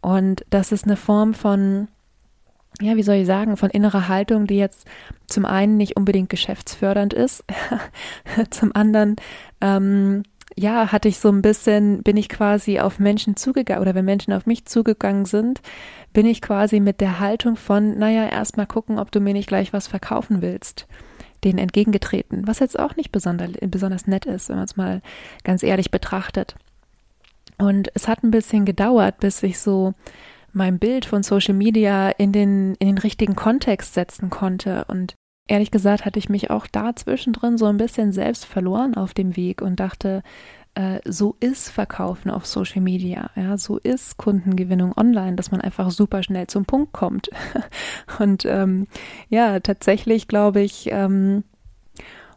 Und 0.00 0.46
das 0.48 0.72
ist 0.72 0.84
eine 0.84 0.96
Form 0.96 1.34
von 1.34 1.88
ja, 2.80 2.96
wie 2.96 3.02
soll 3.02 3.16
ich 3.16 3.26
sagen, 3.26 3.56
von 3.56 3.70
innerer 3.70 4.08
Haltung, 4.08 4.46
die 4.46 4.56
jetzt 4.56 4.86
zum 5.28 5.44
einen 5.44 5.76
nicht 5.76 5.96
unbedingt 5.96 6.28
geschäftsfördernd 6.28 7.14
ist, 7.14 7.44
zum 8.50 8.74
anderen, 8.74 9.16
ähm, 9.60 10.24
ja, 10.56 10.92
hatte 10.92 11.08
ich 11.08 11.18
so 11.18 11.30
ein 11.30 11.42
bisschen, 11.42 12.02
bin 12.02 12.16
ich 12.16 12.28
quasi 12.28 12.78
auf 12.78 12.98
Menschen 12.98 13.36
zugegangen 13.36 13.82
oder 13.82 13.94
wenn 13.94 14.04
Menschen 14.04 14.32
auf 14.32 14.46
mich 14.46 14.66
zugegangen 14.66 15.24
sind, 15.24 15.60
bin 16.12 16.26
ich 16.26 16.40
quasi 16.40 16.80
mit 16.80 17.00
der 17.00 17.18
Haltung 17.18 17.56
von, 17.56 17.98
naja, 17.98 18.28
erstmal 18.28 18.66
gucken, 18.66 18.98
ob 18.98 19.10
du 19.10 19.20
mir 19.20 19.34
nicht 19.34 19.48
gleich 19.48 19.72
was 19.72 19.88
verkaufen 19.88 20.42
willst, 20.42 20.86
denen 21.42 21.58
entgegengetreten, 21.58 22.46
was 22.46 22.60
jetzt 22.60 22.78
auch 22.78 22.94
nicht 22.96 23.10
besonders, 23.10 23.50
besonders 23.60 24.06
nett 24.06 24.26
ist, 24.26 24.48
wenn 24.48 24.56
man 24.56 24.64
es 24.64 24.76
mal 24.76 25.02
ganz 25.42 25.62
ehrlich 25.62 25.90
betrachtet. 25.90 26.54
Und 27.58 27.90
es 27.94 28.08
hat 28.08 28.22
ein 28.22 28.30
bisschen 28.30 28.64
gedauert, 28.64 29.20
bis 29.20 29.42
ich 29.42 29.58
so 29.58 29.94
mein 30.52 30.78
Bild 30.78 31.04
von 31.04 31.22
Social 31.22 31.54
Media 31.54 32.10
in 32.10 32.32
den, 32.32 32.74
in 32.76 32.86
den 32.86 32.98
richtigen 32.98 33.34
Kontext 33.34 33.94
setzen 33.94 34.30
konnte. 34.30 34.84
Und 34.86 35.14
ehrlich 35.46 35.70
gesagt 35.70 36.04
hatte 36.04 36.18
ich 36.18 36.28
mich 36.28 36.50
auch 36.50 36.66
da 36.66 36.96
zwischendrin 36.96 37.58
so 37.58 37.66
ein 37.66 37.76
bisschen 37.76 38.12
selbst 38.12 38.44
verloren 38.44 38.94
auf 38.94 39.14
dem 39.14 39.36
Weg 39.36 39.62
und 39.62 39.80
dachte, 39.80 40.22
äh, 40.74 41.00
so 41.04 41.36
ist 41.40 41.70
Verkaufen 41.70 42.30
auf 42.30 42.46
Social 42.46 42.80
Media, 42.80 43.30
ja, 43.36 43.56
so 43.58 43.78
ist 43.78 44.16
Kundengewinnung 44.16 44.96
online, 44.96 45.36
dass 45.36 45.50
man 45.50 45.60
einfach 45.60 45.90
super 45.90 46.22
schnell 46.22 46.46
zum 46.46 46.64
Punkt 46.64 46.92
kommt. 46.92 47.30
und 48.18 48.44
ähm, 48.44 48.86
ja, 49.28 49.60
tatsächlich 49.60 50.28
glaube 50.28 50.60
ich, 50.60 50.88
ähm, 50.90 51.44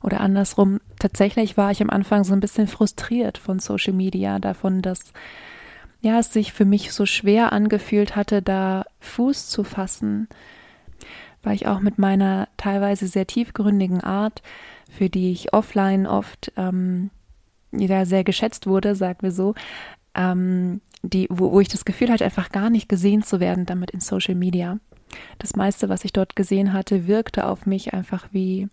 oder 0.03 0.19
andersrum, 0.19 0.79
tatsächlich 0.99 1.57
war 1.57 1.71
ich 1.71 1.81
am 1.81 1.89
Anfang 1.89 2.23
so 2.23 2.33
ein 2.33 2.39
bisschen 2.39 2.67
frustriert 2.67 3.37
von 3.37 3.59
Social 3.59 3.93
Media, 3.93 4.37
davon, 4.37 4.81
dass 4.81 5.13
ja, 6.01 6.19
es 6.19 6.31
sich 6.31 6.53
für 6.53 6.65
mich 6.65 6.91
so 6.93 7.07
schwer 7.07 7.51
angefühlt 7.51 8.15
hatte, 8.15 8.43
da 8.43 8.85
Fuß 8.99 9.49
zu 9.49 9.63
fassen, 9.63 10.27
weil 11.43 11.55
ich 11.55 11.67
auch 11.67 11.79
mit 11.79 11.97
meiner 11.97 12.47
teilweise 12.57 13.07
sehr 13.07 13.27
tiefgründigen 13.27 14.01
Art, 14.01 14.41
für 14.89 15.09
die 15.09 15.31
ich 15.31 15.53
offline 15.53 16.07
oft 16.07 16.51
ähm, 16.57 17.09
ja, 17.71 18.05
sehr 18.05 18.23
geschätzt 18.23 18.67
wurde, 18.67 18.95
sagen 18.95 19.19
wir 19.21 19.31
so, 19.31 19.53
ähm, 20.15 20.81
die, 21.03 21.27
wo, 21.29 21.51
wo 21.51 21.59
ich 21.59 21.67
das 21.67 21.85
Gefühl 21.85 22.09
hatte, 22.09 22.25
einfach 22.25 22.49
gar 22.49 22.69
nicht 22.69 22.89
gesehen 22.89 23.23
zu 23.23 23.39
werden 23.39 23.65
damit 23.65 23.91
in 23.91 23.99
Social 23.99 24.35
Media. 24.35 24.79
Das 25.39 25.55
meiste, 25.55 25.89
was 25.89 26.03
ich 26.05 26.13
dort 26.13 26.35
gesehen 26.35 26.73
hatte, 26.73 27.07
wirkte 27.07 27.47
auf 27.47 27.65
mich 27.65 27.93
einfach 27.93 28.27
wie 28.31 28.67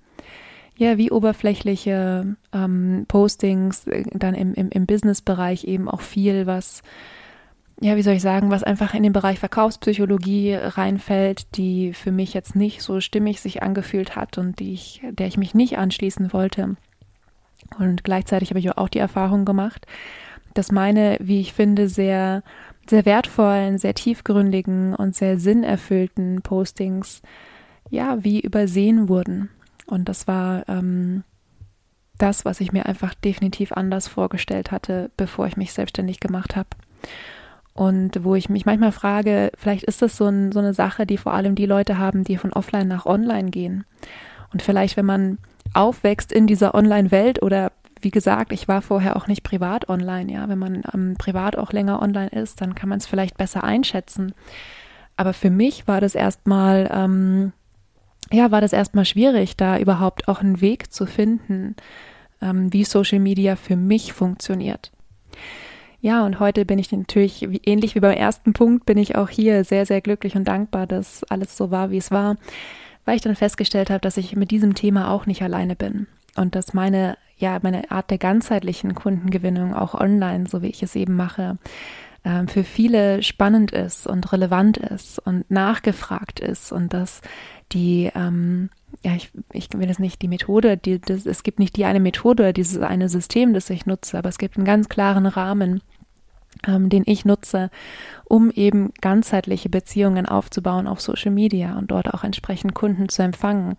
ja, 0.76 0.98
wie 0.98 1.10
oberflächliche 1.12 2.36
ähm, 2.52 3.04
Postings, 3.06 3.86
äh, 3.86 4.04
dann 4.12 4.34
im, 4.34 4.54
im, 4.54 4.70
im 4.70 4.86
Business-Bereich 4.86 5.64
eben 5.64 5.88
auch 5.88 6.00
viel, 6.00 6.46
was, 6.46 6.82
ja, 7.80 7.96
wie 7.96 8.02
soll 8.02 8.14
ich 8.14 8.22
sagen, 8.22 8.50
was 8.50 8.62
einfach 8.62 8.94
in 8.94 9.02
den 9.02 9.12
Bereich 9.12 9.38
Verkaufspsychologie 9.38 10.54
reinfällt, 10.54 11.56
die 11.56 11.92
für 11.92 12.12
mich 12.12 12.32
jetzt 12.32 12.54
nicht 12.54 12.82
so 12.82 13.00
stimmig 13.00 13.40
sich 13.40 13.62
angefühlt 13.62 14.16
hat 14.16 14.38
und 14.38 14.60
die 14.60 14.72
ich, 14.72 15.02
der 15.10 15.26
ich 15.26 15.36
mich 15.36 15.54
nicht 15.54 15.76
anschließen 15.76 16.32
wollte. 16.32 16.76
Und 17.78 18.04
gleichzeitig 18.04 18.50
habe 18.50 18.60
ich 18.60 18.76
auch 18.76 18.88
die 18.88 18.98
Erfahrung 18.98 19.44
gemacht, 19.44 19.86
dass 20.54 20.70
meine, 20.70 21.16
wie 21.20 21.40
ich 21.40 21.52
finde, 21.52 21.88
sehr, 21.88 22.42
sehr 22.88 23.04
wertvollen, 23.04 23.78
sehr 23.78 23.94
tiefgründigen 23.94 24.94
und 24.94 25.16
sehr 25.16 25.38
sinnerfüllten 25.38 26.42
Postings, 26.42 27.22
ja, 27.90 28.22
wie 28.22 28.40
übersehen 28.40 29.08
wurden. 29.08 29.50
Und 29.86 30.08
das 30.08 30.28
war 30.28 30.68
ähm, 30.68 31.24
das, 32.18 32.44
was 32.44 32.60
ich 32.60 32.72
mir 32.72 32.86
einfach 32.86 33.14
definitiv 33.14 33.72
anders 33.72 34.06
vorgestellt 34.06 34.70
hatte, 34.70 35.10
bevor 35.16 35.46
ich 35.46 35.56
mich 35.56 35.72
selbstständig 35.72 36.20
gemacht 36.20 36.54
habe. 36.54 36.68
Und 37.74 38.24
wo 38.24 38.34
ich 38.34 38.48
mich 38.48 38.66
manchmal 38.66 38.92
frage, 38.92 39.50
vielleicht 39.56 39.84
ist 39.84 40.00
das 40.00 40.16
so, 40.16 40.26
ein, 40.26 40.52
so 40.52 40.60
eine 40.60 40.74
Sache, 40.74 41.06
die 41.06 41.18
vor 41.18 41.34
allem 41.34 41.54
die 41.56 41.66
Leute 41.66 41.98
haben, 41.98 42.24
die 42.24 42.36
von 42.36 42.52
offline 42.52 42.88
nach 42.88 43.04
online 43.04 43.50
gehen. 43.50 43.84
Und 44.52 44.62
vielleicht, 44.62 44.96
wenn 44.96 45.06
man 45.06 45.38
aufwächst 45.72 46.32
in 46.32 46.46
dieser 46.46 46.74
Online-Welt 46.74 47.42
oder 47.42 47.72
wie 48.00 48.12
gesagt, 48.12 48.52
ich 48.52 48.68
war 48.68 48.80
vorher 48.80 49.16
auch 49.16 49.26
nicht 49.26 49.42
privat 49.42 49.88
online, 49.88 50.32
ja, 50.32 50.48
wenn 50.48 50.58
man 50.58 50.82
ähm, 50.92 51.16
privat 51.18 51.56
auch 51.56 51.72
länger 51.72 52.00
online 52.00 52.28
ist, 52.28 52.60
dann 52.60 52.74
kann 52.74 52.88
man 52.88 52.98
es 52.98 53.06
vielleicht 53.06 53.36
besser 53.36 53.64
einschätzen. 53.64 54.34
Aber 55.16 55.32
für 55.32 55.50
mich 55.50 55.88
war 55.88 56.00
das 56.00 56.14
erstmal 56.14 56.88
ähm, 56.92 57.52
ja, 58.32 58.50
war 58.50 58.60
das 58.60 58.72
erstmal 58.72 59.04
schwierig, 59.04 59.56
da 59.56 59.78
überhaupt 59.78 60.28
auch 60.28 60.40
einen 60.40 60.60
Weg 60.60 60.92
zu 60.92 61.06
finden, 61.06 61.76
ähm, 62.40 62.72
wie 62.72 62.84
Social 62.84 63.18
Media 63.18 63.56
für 63.56 63.76
mich 63.76 64.12
funktioniert. 64.12 64.92
Ja, 66.04 66.26
und 66.26 66.38
heute 66.38 66.66
bin 66.66 66.78
ich 66.78 66.92
natürlich, 66.92 67.46
wie, 67.48 67.62
ähnlich 67.64 67.94
wie 67.94 68.00
beim 68.00 68.12
ersten 68.12 68.52
Punkt, 68.52 68.84
bin 68.84 68.98
ich 68.98 69.16
auch 69.16 69.30
hier 69.30 69.64
sehr, 69.64 69.86
sehr 69.86 70.02
glücklich 70.02 70.36
und 70.36 70.46
dankbar, 70.46 70.86
dass 70.86 71.24
alles 71.30 71.56
so 71.56 71.70
war, 71.70 71.90
wie 71.90 71.96
es 71.96 72.10
war, 72.10 72.36
weil 73.06 73.16
ich 73.16 73.22
dann 73.22 73.34
festgestellt 73.34 73.88
habe, 73.88 74.02
dass 74.02 74.18
ich 74.18 74.36
mit 74.36 74.50
diesem 74.50 74.74
Thema 74.74 75.08
auch 75.10 75.24
nicht 75.24 75.40
alleine 75.40 75.76
bin 75.76 76.06
und 76.36 76.56
dass 76.56 76.74
meine, 76.74 77.16
ja, 77.38 77.58
meine 77.62 77.90
Art 77.90 78.10
der 78.10 78.18
ganzheitlichen 78.18 78.94
Kundengewinnung 78.94 79.72
auch 79.72 79.94
online, 79.94 80.46
so 80.46 80.60
wie 80.60 80.66
ich 80.66 80.82
es 80.82 80.94
eben 80.94 81.16
mache, 81.16 81.56
ähm, 82.26 82.48
für 82.48 82.64
viele 82.64 83.22
spannend 83.22 83.70
ist 83.70 84.06
und 84.06 84.30
relevant 84.30 84.76
ist 84.76 85.18
und 85.20 85.50
nachgefragt 85.50 86.38
ist 86.38 86.70
und 86.70 86.92
dass 86.92 87.22
die, 87.72 88.10
ähm, 88.14 88.68
ja, 89.02 89.14
ich, 89.14 89.30
ich 89.52 89.68
will 89.72 89.86
das 89.86 89.98
nicht 89.98 90.20
die 90.20 90.28
Methode, 90.28 90.76
die, 90.76 91.00
das, 91.00 91.24
es 91.24 91.44
gibt 91.44 91.58
nicht 91.58 91.76
die 91.76 91.86
eine 91.86 92.00
Methode, 92.00 92.52
dieses 92.52 92.82
eine 92.82 93.08
System, 93.08 93.54
das 93.54 93.70
ich 93.70 93.86
nutze, 93.86 94.18
aber 94.18 94.28
es 94.28 94.36
gibt 94.36 94.58
einen 94.58 94.66
ganz 94.66 94.90
klaren 94.90 95.24
Rahmen, 95.24 95.80
ähm, 96.66 96.88
den 96.88 97.02
ich 97.06 97.24
nutze, 97.24 97.70
um 98.24 98.50
eben 98.50 98.92
ganzheitliche 99.00 99.68
Beziehungen 99.68 100.26
aufzubauen 100.26 100.86
auf 100.86 101.00
Social 101.00 101.32
Media 101.32 101.76
und 101.78 101.90
dort 101.90 102.12
auch 102.12 102.24
entsprechend 102.24 102.74
Kunden 102.74 103.08
zu 103.08 103.22
empfangen. 103.22 103.76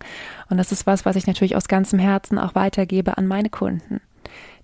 Und 0.48 0.56
das 0.56 0.72
ist 0.72 0.86
was, 0.86 1.04
was 1.04 1.16
ich 1.16 1.26
natürlich 1.26 1.56
aus 1.56 1.68
ganzem 1.68 1.98
Herzen 1.98 2.38
auch 2.38 2.54
weitergebe 2.54 3.18
an 3.18 3.26
meine 3.26 3.50
Kunden 3.50 4.00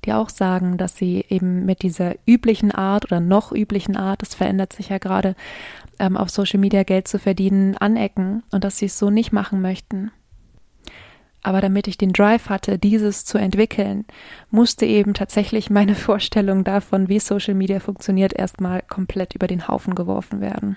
die 0.04 0.12
auch 0.12 0.28
sagen, 0.28 0.78
dass 0.78 0.96
sie 0.96 1.24
eben 1.28 1.64
mit 1.64 1.82
dieser 1.82 2.14
üblichen 2.26 2.72
Art 2.72 3.04
oder 3.04 3.20
noch 3.20 3.52
üblichen 3.52 3.96
Art, 3.96 4.22
das 4.22 4.34
verändert 4.34 4.72
sich 4.72 4.88
ja 4.88 4.98
gerade, 4.98 5.36
ähm, 5.98 6.16
auf 6.16 6.30
Social 6.30 6.58
Media 6.58 6.82
Geld 6.82 7.06
zu 7.08 7.18
verdienen, 7.18 7.76
anecken 7.76 8.42
und 8.50 8.64
dass 8.64 8.78
sie 8.78 8.86
es 8.86 8.98
so 8.98 9.10
nicht 9.10 9.32
machen 9.32 9.62
möchten. 9.62 10.10
Aber 11.42 11.60
damit 11.60 11.88
ich 11.88 11.98
den 11.98 12.12
Drive 12.12 12.48
hatte, 12.48 12.78
dieses 12.78 13.24
zu 13.24 13.36
entwickeln, 13.36 14.04
musste 14.50 14.86
eben 14.86 15.14
tatsächlich 15.14 15.70
meine 15.70 15.94
Vorstellung 15.96 16.64
davon, 16.64 17.08
wie 17.08 17.18
Social 17.18 17.54
Media 17.54 17.80
funktioniert, 17.80 18.32
erstmal 18.32 18.82
komplett 18.82 19.34
über 19.34 19.46
den 19.46 19.68
Haufen 19.68 19.94
geworfen 19.94 20.40
werden. 20.40 20.76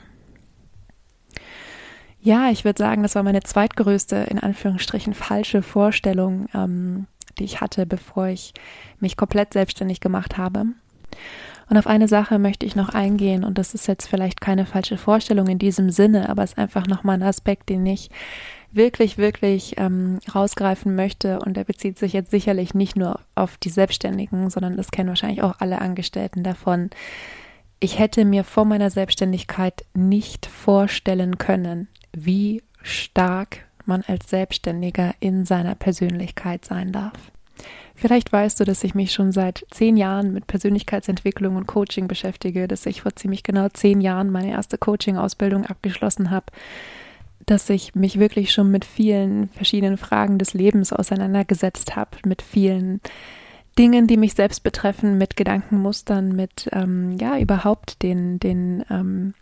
Ja, 2.19 2.49
ich 2.49 2.65
würde 2.65 2.81
sagen, 2.81 3.03
das 3.03 3.13
war 3.13 3.21
meine 3.21 3.43
zweitgrößte, 3.43 4.15
in 4.15 4.39
Anführungsstrichen, 4.39 5.13
falsche 5.13 5.61
Vorstellung 5.61 6.47
ähm, 6.55 7.05
die 7.39 7.43
ich 7.43 7.61
hatte, 7.61 7.85
bevor 7.85 8.27
ich 8.27 8.53
mich 8.99 9.17
komplett 9.17 9.53
selbstständig 9.53 9.99
gemacht 9.99 10.37
habe. 10.37 10.65
Und 11.67 11.77
auf 11.77 11.87
eine 11.87 12.07
Sache 12.07 12.37
möchte 12.37 12.65
ich 12.65 12.75
noch 12.75 12.89
eingehen 12.89 13.43
und 13.43 13.57
das 13.57 13.73
ist 13.73 13.87
jetzt 13.87 14.07
vielleicht 14.07 14.39
keine 14.39 14.65
falsche 14.65 14.97
Vorstellung 14.97 15.47
in 15.47 15.57
diesem 15.57 15.89
Sinne, 15.89 16.29
aber 16.29 16.43
es 16.43 16.51
ist 16.51 16.57
einfach 16.59 16.85
nochmal 16.85 17.15
ein 17.15 17.23
Aspekt, 17.23 17.69
den 17.69 17.85
ich 17.85 18.09
wirklich, 18.75 19.17
wirklich 19.17 19.75
ähm, 19.77 20.19
rausgreifen 20.33 20.95
möchte 20.95 21.39
und 21.39 21.55
der 21.57 21.63
bezieht 21.63 21.97
sich 21.97 22.13
jetzt 22.13 22.31
sicherlich 22.31 22.73
nicht 22.73 22.95
nur 22.95 23.19
auf 23.35 23.57
die 23.57 23.69
Selbstständigen, 23.69 24.49
sondern 24.49 24.77
das 24.77 24.91
kennen 24.91 25.09
wahrscheinlich 25.09 25.41
auch 25.41 25.55
alle 25.59 25.81
Angestellten 25.81 26.43
davon. 26.43 26.89
Ich 27.79 27.99
hätte 27.99 28.25
mir 28.25 28.43
vor 28.43 28.65
meiner 28.65 28.89
Selbstständigkeit 28.89 29.85
nicht 29.93 30.45
vorstellen 30.45 31.37
können, 31.37 31.87
wie 32.13 32.63
stark 32.81 33.65
man 33.85 34.03
als 34.07 34.29
Selbstständiger 34.29 35.13
in 35.19 35.45
seiner 35.45 35.75
Persönlichkeit 35.75 36.65
sein 36.65 36.91
darf. 36.91 37.31
Vielleicht 37.95 38.33
weißt 38.33 38.59
du, 38.59 38.65
dass 38.65 38.83
ich 38.83 38.93
mich 38.93 39.13
schon 39.13 39.31
seit 39.31 39.65
zehn 39.71 39.95
Jahren 39.95 40.33
mit 40.33 40.47
Persönlichkeitsentwicklung 40.47 41.55
und 41.55 41.65
Coaching 41.65 42.07
beschäftige, 42.07 42.67
dass 42.67 42.85
ich 42.85 43.01
vor 43.01 43.15
ziemlich 43.15 43.43
genau 43.43 43.69
zehn 43.69 44.01
Jahren 44.01 44.31
meine 44.31 44.51
erste 44.51 44.77
Coaching-Ausbildung 44.77 45.65
abgeschlossen 45.65 46.29
habe, 46.29 46.47
dass 47.45 47.69
ich 47.69 47.95
mich 47.95 48.19
wirklich 48.19 48.51
schon 48.51 48.71
mit 48.71 48.85
vielen 48.85 49.49
verschiedenen 49.49 49.97
Fragen 49.97 50.37
des 50.37 50.53
Lebens 50.53 50.93
auseinandergesetzt 50.93 51.95
habe, 51.95 52.17
mit 52.25 52.41
vielen 52.41 53.01
Dingen, 53.77 54.07
die 54.07 54.17
mich 54.17 54.33
selbst 54.33 54.63
betreffen, 54.63 55.17
mit 55.17 55.35
Gedankenmustern, 55.35 56.29
mit 56.29 56.69
ähm, 56.71 57.17
ja 57.19 57.37
überhaupt 57.37 58.01
den 58.03 58.39
den 58.39 58.85
ähm, 58.89 59.33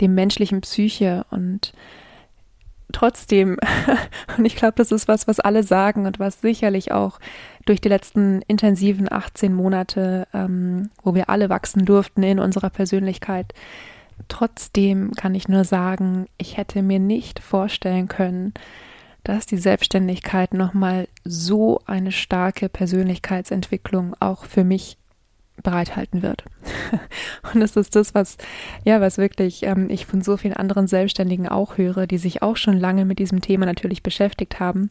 dem 0.00 0.14
menschlichen 0.14 0.60
Psyche. 0.60 1.24
Und 1.30 1.72
trotzdem, 2.92 3.58
und 4.38 4.44
ich 4.44 4.56
glaube, 4.56 4.74
das 4.76 4.92
ist 4.92 5.08
was, 5.08 5.28
was 5.28 5.40
alle 5.40 5.62
sagen 5.62 6.06
und 6.06 6.18
was 6.18 6.40
sicherlich 6.40 6.92
auch 6.92 7.20
durch 7.64 7.80
die 7.80 7.88
letzten 7.88 8.42
intensiven 8.42 9.10
18 9.10 9.52
Monate, 9.52 10.26
ähm, 10.32 10.90
wo 11.02 11.14
wir 11.14 11.30
alle 11.30 11.48
wachsen 11.48 11.84
durften 11.84 12.22
in 12.22 12.38
unserer 12.38 12.70
Persönlichkeit, 12.70 13.52
trotzdem 14.28 15.12
kann 15.12 15.34
ich 15.34 15.48
nur 15.48 15.64
sagen, 15.64 16.26
ich 16.38 16.56
hätte 16.56 16.82
mir 16.82 16.98
nicht 16.98 17.38
vorstellen 17.40 18.08
können, 18.08 18.54
dass 19.24 19.46
die 19.46 19.56
Selbstständigkeit 19.56 20.54
nochmal 20.54 21.08
so 21.24 21.80
eine 21.86 22.12
starke 22.12 22.68
Persönlichkeitsentwicklung 22.68 24.14
auch 24.20 24.44
für 24.44 24.62
mich 24.62 24.98
bereithalten 25.62 26.22
wird. 26.22 26.44
Und 27.52 27.60
das 27.60 27.76
ist 27.76 27.96
das, 27.96 28.14
was, 28.14 28.36
ja, 28.84 29.00
was 29.00 29.18
wirklich 29.18 29.62
ähm, 29.64 29.88
ich 29.90 30.06
von 30.06 30.20
so 30.22 30.36
vielen 30.36 30.54
anderen 30.54 30.86
Selbstständigen 30.86 31.48
auch 31.48 31.76
höre, 31.76 32.06
die 32.06 32.18
sich 32.18 32.42
auch 32.42 32.56
schon 32.56 32.78
lange 32.78 33.04
mit 33.04 33.18
diesem 33.18 33.40
Thema 33.40 33.66
natürlich 33.66 34.02
beschäftigt 34.02 34.60
haben. 34.60 34.90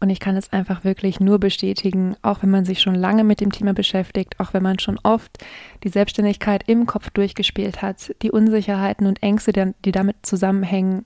Und 0.00 0.08
ich 0.08 0.18
kann 0.18 0.36
es 0.36 0.50
einfach 0.52 0.82
wirklich 0.82 1.20
nur 1.20 1.38
bestätigen, 1.38 2.16
auch 2.22 2.42
wenn 2.42 2.50
man 2.50 2.64
sich 2.64 2.80
schon 2.80 2.94
lange 2.94 3.22
mit 3.22 3.40
dem 3.40 3.52
Thema 3.52 3.74
beschäftigt, 3.74 4.40
auch 4.40 4.54
wenn 4.54 4.62
man 4.62 4.78
schon 4.78 4.98
oft 5.02 5.44
die 5.84 5.90
Selbstständigkeit 5.90 6.64
im 6.66 6.86
Kopf 6.86 7.10
durchgespielt 7.10 7.82
hat, 7.82 8.14
die 8.22 8.30
Unsicherheiten 8.30 9.06
und 9.06 9.22
Ängste, 9.22 9.74
die 9.84 9.92
damit 9.92 10.16
zusammenhängen, 10.22 11.04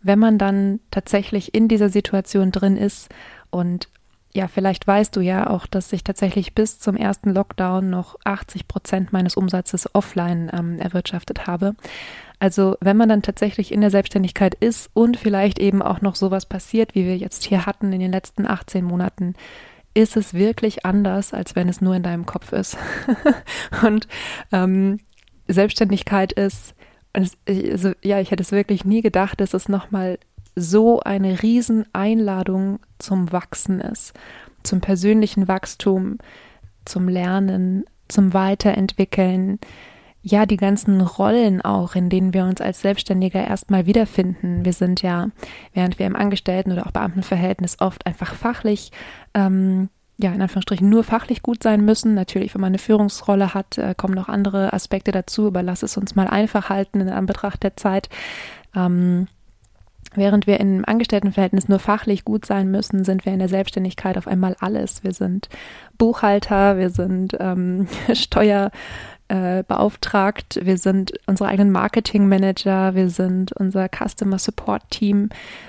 wenn 0.00 0.20
man 0.20 0.38
dann 0.38 0.78
tatsächlich 0.92 1.54
in 1.54 1.66
dieser 1.66 1.88
Situation 1.88 2.52
drin 2.52 2.76
ist 2.76 3.08
und 3.50 3.88
ja, 4.32 4.46
vielleicht 4.46 4.86
weißt 4.86 5.16
du 5.16 5.20
ja 5.20 5.50
auch, 5.50 5.66
dass 5.66 5.92
ich 5.92 6.04
tatsächlich 6.04 6.54
bis 6.54 6.78
zum 6.78 6.96
ersten 6.96 7.34
Lockdown 7.34 7.90
noch 7.90 8.16
80 8.24 8.68
Prozent 8.68 9.12
meines 9.12 9.36
Umsatzes 9.36 9.92
offline 9.92 10.50
ähm, 10.56 10.78
erwirtschaftet 10.78 11.48
habe. 11.48 11.74
Also 12.40 12.76
wenn 12.80 12.96
man 12.96 13.10
dann 13.10 13.22
tatsächlich 13.22 13.70
in 13.70 13.82
der 13.82 13.90
Selbstständigkeit 13.90 14.54
ist 14.54 14.90
und 14.94 15.18
vielleicht 15.18 15.58
eben 15.58 15.82
auch 15.82 16.00
noch 16.00 16.16
sowas 16.16 16.46
passiert, 16.46 16.94
wie 16.94 17.04
wir 17.04 17.16
jetzt 17.16 17.44
hier 17.44 17.66
hatten 17.66 17.92
in 17.92 18.00
den 18.00 18.10
letzten 18.10 18.46
18 18.46 18.82
Monaten, 18.82 19.34
ist 19.92 20.16
es 20.16 20.32
wirklich 20.32 20.86
anders, 20.86 21.34
als 21.34 21.54
wenn 21.54 21.68
es 21.68 21.82
nur 21.82 21.94
in 21.94 22.02
deinem 22.02 22.24
Kopf 22.24 22.52
ist. 22.52 22.78
und 23.86 24.08
ähm, 24.52 25.00
Selbstständigkeit 25.48 26.32
ist, 26.32 26.74
also, 27.12 27.92
ja, 28.02 28.20
ich 28.20 28.30
hätte 28.30 28.42
es 28.42 28.52
wirklich 28.52 28.84
nie 28.84 29.02
gedacht, 29.02 29.40
dass 29.40 29.52
es 29.52 29.68
nochmal 29.68 30.18
so 30.56 31.00
eine 31.00 31.42
Rieseneinladung 31.42 32.78
zum 32.98 33.32
Wachsen 33.32 33.80
ist, 33.80 34.14
zum 34.62 34.80
persönlichen 34.80 35.48
Wachstum, 35.48 36.18
zum 36.84 37.08
Lernen, 37.08 37.84
zum 38.08 38.32
Weiterentwickeln, 38.32 39.58
ja, 40.22 40.44
die 40.44 40.56
ganzen 40.56 41.00
Rollen 41.00 41.62
auch, 41.62 41.94
in 41.94 42.10
denen 42.10 42.34
wir 42.34 42.44
uns 42.44 42.60
als 42.60 42.82
Selbstständiger 42.82 43.42
erstmal 43.42 43.86
wiederfinden. 43.86 44.64
Wir 44.64 44.72
sind 44.72 45.02
ja, 45.02 45.28
während 45.72 45.98
wir 45.98 46.06
im 46.06 46.16
Angestellten- 46.16 46.72
oder 46.72 46.86
auch 46.86 46.92
Beamtenverhältnis 46.92 47.80
oft 47.80 48.06
einfach 48.06 48.34
fachlich, 48.34 48.92
ähm, 49.32 49.88
ja, 50.18 50.32
in 50.32 50.42
Anführungsstrichen 50.42 50.88
nur 50.88 51.04
fachlich 51.04 51.42
gut 51.42 51.62
sein 51.62 51.82
müssen. 51.82 52.14
Natürlich, 52.14 52.54
wenn 52.54 52.60
man 52.60 52.68
eine 52.68 52.78
Führungsrolle 52.78 53.54
hat, 53.54 53.78
äh, 53.78 53.94
kommen 53.96 54.14
noch 54.14 54.28
andere 54.28 54.74
Aspekte 54.74 55.12
dazu, 55.12 55.46
aber 55.46 55.62
lass 55.62 55.82
es 55.82 55.96
uns 55.96 56.14
mal 56.14 56.28
einfach 56.28 56.68
halten 56.68 57.00
in 57.00 57.08
Anbetracht 57.08 57.62
der 57.62 57.78
Zeit. 57.78 58.10
Ähm, 58.76 59.26
Während 60.14 60.48
wir 60.48 60.58
im 60.58 60.84
Angestelltenverhältnis 60.84 61.68
nur 61.68 61.78
fachlich 61.78 62.24
gut 62.24 62.44
sein 62.44 62.68
müssen, 62.68 63.04
sind 63.04 63.24
wir 63.24 63.32
in 63.32 63.38
der 63.38 63.48
Selbstständigkeit 63.48 64.18
auf 64.18 64.26
einmal 64.26 64.56
alles. 64.58 65.04
Wir 65.04 65.12
sind 65.12 65.48
Buchhalter, 65.98 66.78
wir 66.78 66.90
sind 66.90 67.36
ähm, 67.38 67.86
Steuer, 68.12 68.72
äh, 69.30 69.62
beauftragt. 69.66 70.58
Wir 70.62 70.76
sind 70.76 71.12
unsere 71.26 71.48
eigenen 71.48 71.70
Marketing-Manager, 71.70 72.94
wir 72.94 73.08
sind 73.10 73.52
unser 73.52 73.88
Customer 73.88 74.38
Support 74.38 74.82
Team 74.90 75.28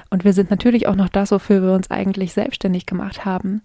und 0.09 0.23
wir 0.25 0.33
sind 0.33 0.49
natürlich 0.49 0.87
auch 0.87 0.95
noch 0.95 1.09
das, 1.09 1.31
wofür 1.31 1.61
wir 1.61 1.73
uns 1.73 1.91
eigentlich 1.91 2.33
selbstständig 2.33 2.87
gemacht 2.87 3.23
haben. 3.23 3.61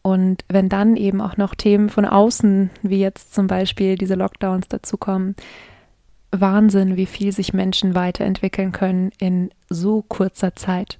Und 0.00 0.44
wenn 0.48 0.68
dann 0.68 0.96
eben 0.96 1.20
auch 1.20 1.36
noch 1.36 1.54
Themen 1.54 1.88
von 1.88 2.04
außen, 2.04 2.70
wie 2.82 3.00
jetzt 3.00 3.34
zum 3.34 3.48
Beispiel 3.48 3.96
diese 3.96 4.14
Lockdowns 4.14 4.68
dazukommen, 4.68 5.34
Wahnsinn, 6.30 6.96
wie 6.96 7.06
viel 7.06 7.32
sich 7.32 7.52
Menschen 7.52 7.94
weiterentwickeln 7.94 8.72
können 8.72 9.10
in 9.18 9.50
so 9.68 10.02
kurzer 10.02 10.54
Zeit. 10.54 10.98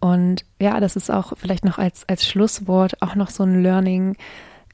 Und 0.00 0.44
ja, 0.60 0.80
das 0.80 0.96
ist 0.96 1.10
auch 1.10 1.32
vielleicht 1.36 1.64
noch 1.64 1.78
als, 1.78 2.06
als 2.08 2.26
Schlusswort 2.26 3.00
auch 3.00 3.14
noch 3.14 3.30
so 3.30 3.44
ein 3.44 3.62
Learning, 3.62 4.16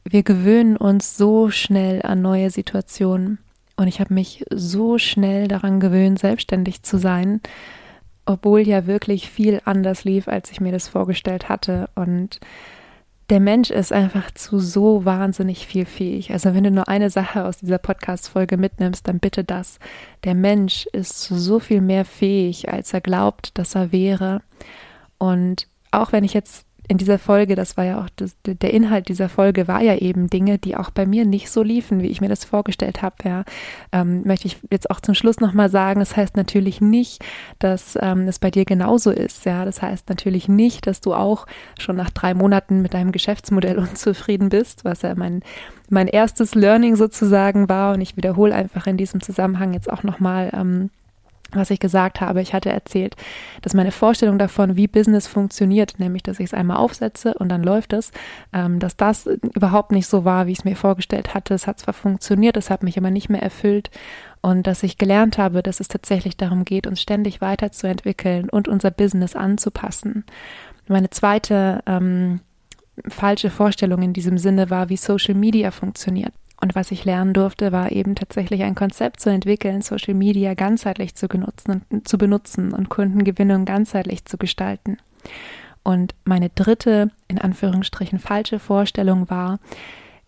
wir 0.04 0.22
gewöhnen 0.22 0.76
uns 0.76 1.16
so 1.16 1.50
schnell 1.50 2.02
an 2.02 2.22
neue 2.22 2.50
Situationen. 2.50 3.38
Und 3.76 3.88
ich 3.88 4.00
habe 4.00 4.12
mich 4.12 4.44
so 4.50 4.98
schnell 4.98 5.48
daran 5.48 5.80
gewöhnt, 5.80 6.18
selbstständig 6.18 6.82
zu 6.82 6.98
sein, 6.98 7.40
obwohl 8.26 8.60
ja 8.60 8.86
wirklich 8.86 9.30
viel 9.30 9.60
anders 9.64 10.04
lief, 10.04 10.28
als 10.28 10.50
ich 10.50 10.60
mir 10.60 10.72
das 10.72 10.88
vorgestellt 10.88 11.48
hatte. 11.48 11.88
Und 11.94 12.40
der 13.30 13.40
Mensch 13.40 13.70
ist 13.70 13.92
einfach 13.92 14.32
zu 14.32 14.58
so 14.58 15.04
wahnsinnig 15.04 15.66
viel 15.66 15.86
fähig. 15.86 16.32
Also 16.32 16.52
wenn 16.52 16.64
du 16.64 16.70
nur 16.70 16.88
eine 16.88 17.10
Sache 17.10 17.44
aus 17.44 17.58
dieser 17.58 17.78
Podcast-Folge 17.78 18.56
mitnimmst, 18.56 19.06
dann 19.06 19.20
bitte 19.20 19.44
das. 19.44 19.78
Der 20.24 20.34
Mensch 20.34 20.86
ist 20.92 21.20
zu 21.20 21.38
so 21.38 21.60
viel 21.60 21.80
mehr 21.80 22.04
fähig, 22.04 22.70
als 22.70 22.92
er 22.92 23.00
glaubt, 23.00 23.56
dass 23.56 23.76
er 23.76 23.92
wäre. 23.92 24.42
Und 25.18 25.68
auch 25.92 26.12
wenn 26.12 26.24
ich 26.24 26.34
jetzt 26.34 26.66
in 26.90 26.98
dieser 26.98 27.20
Folge, 27.20 27.54
das 27.54 27.76
war 27.76 27.84
ja 27.84 28.00
auch 28.00 28.08
das, 28.16 28.34
der 28.44 28.74
Inhalt 28.74 29.08
dieser 29.08 29.28
Folge, 29.28 29.68
war 29.68 29.80
ja 29.80 29.94
eben 29.94 30.28
Dinge, 30.28 30.58
die 30.58 30.76
auch 30.76 30.90
bei 30.90 31.06
mir 31.06 31.24
nicht 31.24 31.48
so 31.48 31.62
liefen, 31.62 32.02
wie 32.02 32.08
ich 32.08 32.20
mir 32.20 32.28
das 32.28 32.44
vorgestellt 32.44 33.00
habe. 33.00 33.14
Ja, 33.24 33.44
ähm, 33.92 34.22
möchte 34.24 34.48
ich 34.48 34.58
jetzt 34.72 34.90
auch 34.90 34.98
zum 34.98 35.14
Schluss 35.14 35.38
nochmal 35.38 35.70
sagen, 35.70 36.00
das 36.00 36.16
heißt 36.16 36.36
natürlich 36.36 36.80
nicht, 36.80 37.24
dass 37.60 37.96
ähm, 38.02 38.26
es 38.26 38.40
bei 38.40 38.50
dir 38.50 38.64
genauso 38.64 39.12
ist. 39.12 39.44
Ja, 39.44 39.64
das 39.64 39.80
heißt 39.82 40.08
natürlich 40.08 40.48
nicht, 40.48 40.88
dass 40.88 41.00
du 41.00 41.14
auch 41.14 41.46
schon 41.78 41.94
nach 41.94 42.10
drei 42.10 42.34
Monaten 42.34 42.82
mit 42.82 42.92
deinem 42.92 43.12
Geschäftsmodell 43.12 43.78
unzufrieden 43.78 44.48
bist, 44.48 44.84
was 44.84 45.02
ja 45.02 45.14
mein 45.14 45.42
mein 45.90 46.08
erstes 46.08 46.56
Learning 46.56 46.96
sozusagen 46.96 47.68
war. 47.68 47.94
Und 47.94 48.00
ich 48.00 48.16
wiederhole 48.16 48.52
einfach 48.52 48.88
in 48.88 48.96
diesem 48.96 49.20
Zusammenhang 49.20 49.74
jetzt 49.74 49.88
auch 49.88 50.02
nochmal 50.02 50.50
ähm, 50.52 50.90
was 51.52 51.70
ich 51.70 51.80
gesagt 51.80 52.20
habe. 52.20 52.40
Ich 52.40 52.54
hatte 52.54 52.70
erzählt, 52.70 53.16
dass 53.62 53.74
meine 53.74 53.92
Vorstellung 53.92 54.38
davon, 54.38 54.76
wie 54.76 54.88
Business 54.88 55.26
funktioniert, 55.26 55.98
nämlich, 55.98 56.22
dass 56.22 56.40
ich 56.40 56.46
es 56.46 56.54
einmal 56.54 56.78
aufsetze 56.78 57.34
und 57.34 57.48
dann 57.48 57.62
läuft 57.62 57.92
es, 57.92 58.12
ähm, 58.52 58.78
dass 58.78 58.96
das 58.96 59.26
überhaupt 59.26 59.92
nicht 59.92 60.06
so 60.06 60.24
war, 60.24 60.46
wie 60.46 60.52
ich 60.52 60.58
es 60.58 60.64
mir 60.64 60.76
vorgestellt 60.76 61.34
hatte. 61.34 61.54
Es 61.54 61.66
hat 61.66 61.78
zwar 61.78 61.94
funktioniert, 61.94 62.56
es 62.56 62.70
hat 62.70 62.82
mich 62.82 62.96
aber 62.98 63.10
nicht 63.10 63.28
mehr 63.28 63.42
erfüllt 63.42 63.90
und 64.42 64.66
dass 64.66 64.82
ich 64.82 64.98
gelernt 64.98 65.38
habe, 65.38 65.62
dass 65.62 65.80
es 65.80 65.88
tatsächlich 65.88 66.36
darum 66.36 66.64
geht, 66.64 66.86
uns 66.86 67.00
ständig 67.00 67.40
weiterzuentwickeln 67.40 68.48
und 68.48 68.68
unser 68.68 68.90
Business 68.90 69.36
anzupassen. 69.36 70.24
Meine 70.88 71.10
zweite 71.10 71.82
ähm, 71.86 72.40
falsche 73.08 73.50
Vorstellung 73.50 74.02
in 74.02 74.12
diesem 74.12 74.38
Sinne 74.38 74.70
war, 74.70 74.88
wie 74.88 74.96
Social 74.96 75.34
Media 75.34 75.70
funktioniert. 75.70 76.32
Und 76.60 76.74
was 76.74 76.90
ich 76.90 77.04
lernen 77.04 77.32
durfte, 77.32 77.72
war 77.72 77.90
eben 77.90 78.14
tatsächlich 78.14 78.62
ein 78.62 78.74
Konzept 78.74 79.20
zu 79.20 79.30
entwickeln, 79.30 79.80
Social 79.80 80.14
Media 80.14 80.54
ganzheitlich 80.54 81.14
zu 81.14 81.26
benutzen, 81.26 81.82
zu 82.04 82.18
benutzen 82.18 82.72
und 82.72 82.90
Kundengewinnung 82.90 83.64
ganzheitlich 83.64 84.26
zu 84.26 84.36
gestalten. 84.36 84.98
Und 85.82 86.14
meine 86.24 86.50
dritte, 86.50 87.10
in 87.28 87.38
Anführungsstrichen, 87.38 88.18
falsche 88.18 88.58
Vorstellung 88.58 89.30
war, 89.30 89.58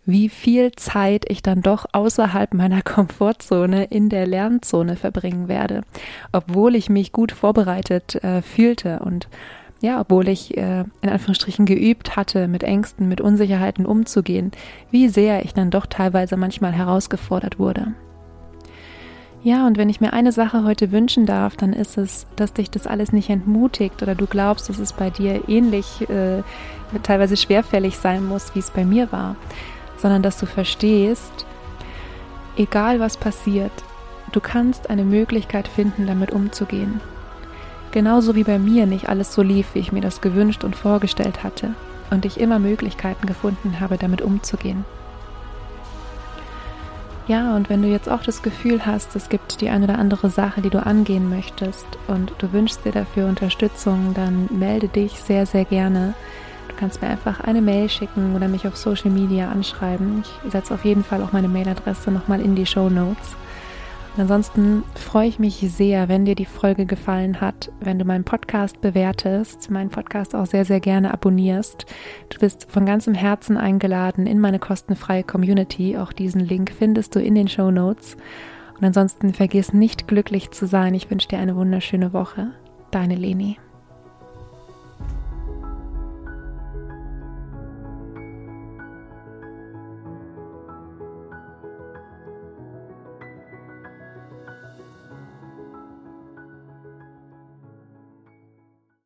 wie 0.05 0.27
viel 0.27 0.71
Zeit 0.73 1.25
ich 1.29 1.41
dann 1.41 1.61
doch 1.61 1.85
außerhalb 1.91 2.53
meiner 2.53 2.81
Komfortzone 2.83 3.85
in 3.85 4.09
der 4.09 4.25
Lernzone 4.25 4.95
verbringen 4.95 5.47
werde, 5.47 5.83
obwohl 6.31 6.75
ich 6.75 6.89
mich 6.89 7.11
gut 7.11 7.31
vorbereitet 7.31 8.15
äh, 8.23 8.41
fühlte 8.41 8.99
und 8.99 9.27
ja, 9.83 9.99
obwohl 9.99 10.29
ich 10.29 10.55
äh, 10.57 10.85
in 11.01 11.09
Anführungsstrichen 11.09 11.65
geübt 11.65 12.15
hatte, 12.15 12.47
mit 12.47 12.63
Ängsten, 12.63 13.09
mit 13.09 13.19
Unsicherheiten 13.19 13.85
umzugehen, 13.85 14.53
wie 14.91 15.09
sehr 15.09 15.43
ich 15.43 15.53
dann 15.53 15.71
doch 15.71 15.85
teilweise 15.85 16.37
manchmal 16.37 16.71
herausgefordert 16.71 17.59
wurde. 17.59 17.93
Ja, 19.43 19.67
und 19.67 19.77
wenn 19.77 19.89
ich 19.89 19.99
mir 19.99 20.13
eine 20.13 20.31
Sache 20.31 20.63
heute 20.63 20.93
wünschen 20.93 21.25
darf, 21.25 21.57
dann 21.57 21.73
ist 21.73 21.97
es, 21.97 22.27
dass 22.37 22.53
dich 22.53 22.71
das 22.71 22.87
alles 22.87 23.11
nicht 23.11 23.29
entmutigt 23.29 24.01
oder 24.01 24.15
du 24.15 24.25
glaubst, 24.25 24.69
dass 24.69 24.79
es 24.79 24.93
bei 24.93 25.09
dir 25.09 25.49
ähnlich, 25.49 26.09
äh, 26.09 26.43
teilweise 27.03 27.35
schwerfällig 27.35 27.97
sein 27.97 28.25
muss, 28.25 28.55
wie 28.55 28.59
es 28.59 28.71
bei 28.71 28.85
mir 28.85 29.11
war, 29.11 29.35
sondern 29.97 30.21
dass 30.21 30.39
du 30.39 30.45
verstehst, 30.45 31.45
egal 32.55 33.01
was 33.01 33.17
passiert, 33.17 33.73
du 34.31 34.39
kannst 34.39 34.89
eine 34.89 35.03
Möglichkeit 35.03 35.67
finden, 35.67 36.07
damit 36.07 36.31
umzugehen. 36.31 37.01
Genauso 37.93 38.33
wie 38.33 38.43
bei 38.43 38.57
mir 38.57 38.87
nicht 38.87 39.07
alles 39.07 39.35
so 39.35 39.43
lief, 39.43 39.75
wie 39.75 39.79
ich 39.79 39.91
mir 39.91 40.01
das 40.01 40.19
gewünscht 40.19 40.63
und 40.63 40.75
vorgestellt 40.75 41.43
hatte 41.43 41.75
und 42.09 42.25
ich 42.25 42.39
immer 42.39 42.57
Möglichkeiten 42.57 43.27
gefunden 43.27 43.79
habe, 43.79 43.97
damit 43.97 44.23
umzugehen. 44.23 44.83
Ja, 47.27 47.55
und 47.55 47.69
wenn 47.69 47.83
du 47.83 47.87
jetzt 47.87 48.09
auch 48.09 48.23
das 48.23 48.41
Gefühl 48.41 48.87
hast, 48.87 49.15
es 49.15 49.29
gibt 49.29 49.61
die 49.61 49.69
eine 49.69 49.85
oder 49.85 49.99
andere 49.99 50.31
Sache, 50.31 50.61
die 50.61 50.71
du 50.71 50.83
angehen 50.83 51.29
möchtest 51.29 51.85
und 52.07 52.33
du 52.39 52.51
wünschst 52.51 52.83
dir 52.83 52.91
dafür 52.91 53.27
Unterstützung, 53.27 54.15
dann 54.15 54.49
melde 54.49 54.87
dich 54.87 55.19
sehr, 55.19 55.45
sehr 55.45 55.63
gerne. 55.63 56.15
Du 56.69 56.75
kannst 56.75 56.99
mir 56.99 57.09
einfach 57.09 57.41
eine 57.41 57.61
Mail 57.61 57.89
schicken 57.89 58.35
oder 58.35 58.47
mich 58.47 58.67
auf 58.67 58.75
Social 58.75 59.11
Media 59.11 59.51
anschreiben. 59.51 60.23
Ich 60.43 60.51
setze 60.51 60.73
auf 60.73 60.83
jeden 60.83 61.03
Fall 61.03 61.21
auch 61.21 61.31
meine 61.31 61.47
Mailadresse 61.47 62.09
nochmal 62.09 62.41
in 62.41 62.55
die 62.55 62.65
Show 62.65 62.89
Notes. 62.89 63.35
Ansonsten 64.15 64.83
freue 64.93 65.27
ich 65.27 65.39
mich 65.39 65.55
sehr, 65.55 66.07
wenn 66.07 66.25
dir 66.25 66.35
die 66.35 66.45
Folge 66.45 66.85
gefallen 66.85 67.41
hat, 67.41 67.71
wenn 67.79 67.97
du 67.97 68.05
meinen 68.05 68.23
Podcast 68.23 68.79
bewertest, 68.79 69.71
meinen 69.71 69.89
Podcast 69.89 70.35
auch 70.35 70.45
sehr, 70.45 70.65
sehr 70.65 70.79
gerne 70.79 71.11
abonnierst. 71.11 71.87
Du 72.29 72.37
bist 72.37 72.67
von 72.69 72.85
ganzem 72.85 73.15
Herzen 73.15 73.57
eingeladen 73.57 74.27
in 74.27 74.39
meine 74.39 74.59
kostenfreie 74.59 75.23
Community. 75.23 75.97
Auch 75.97 76.13
diesen 76.13 76.41
Link 76.41 76.71
findest 76.77 77.15
du 77.15 77.19
in 77.19 77.33
den 77.33 77.47
Show 77.47 77.71
Notes. 77.71 78.15
Und 78.75 78.83
Und 78.83 78.87
ansonsten 78.87 79.33
vergiss 79.33 79.71
nicht 79.71 80.09
glücklich 80.09 80.51
zu 80.51 80.67
sein. 80.67 80.93
Ich 80.93 81.09
wünsche 81.09 81.29
dir 81.29 81.39
eine 81.39 81.55
wunderschöne 81.55 82.11
Woche. 82.11 82.51
Deine 82.91 83.15
Leni. 83.15 83.57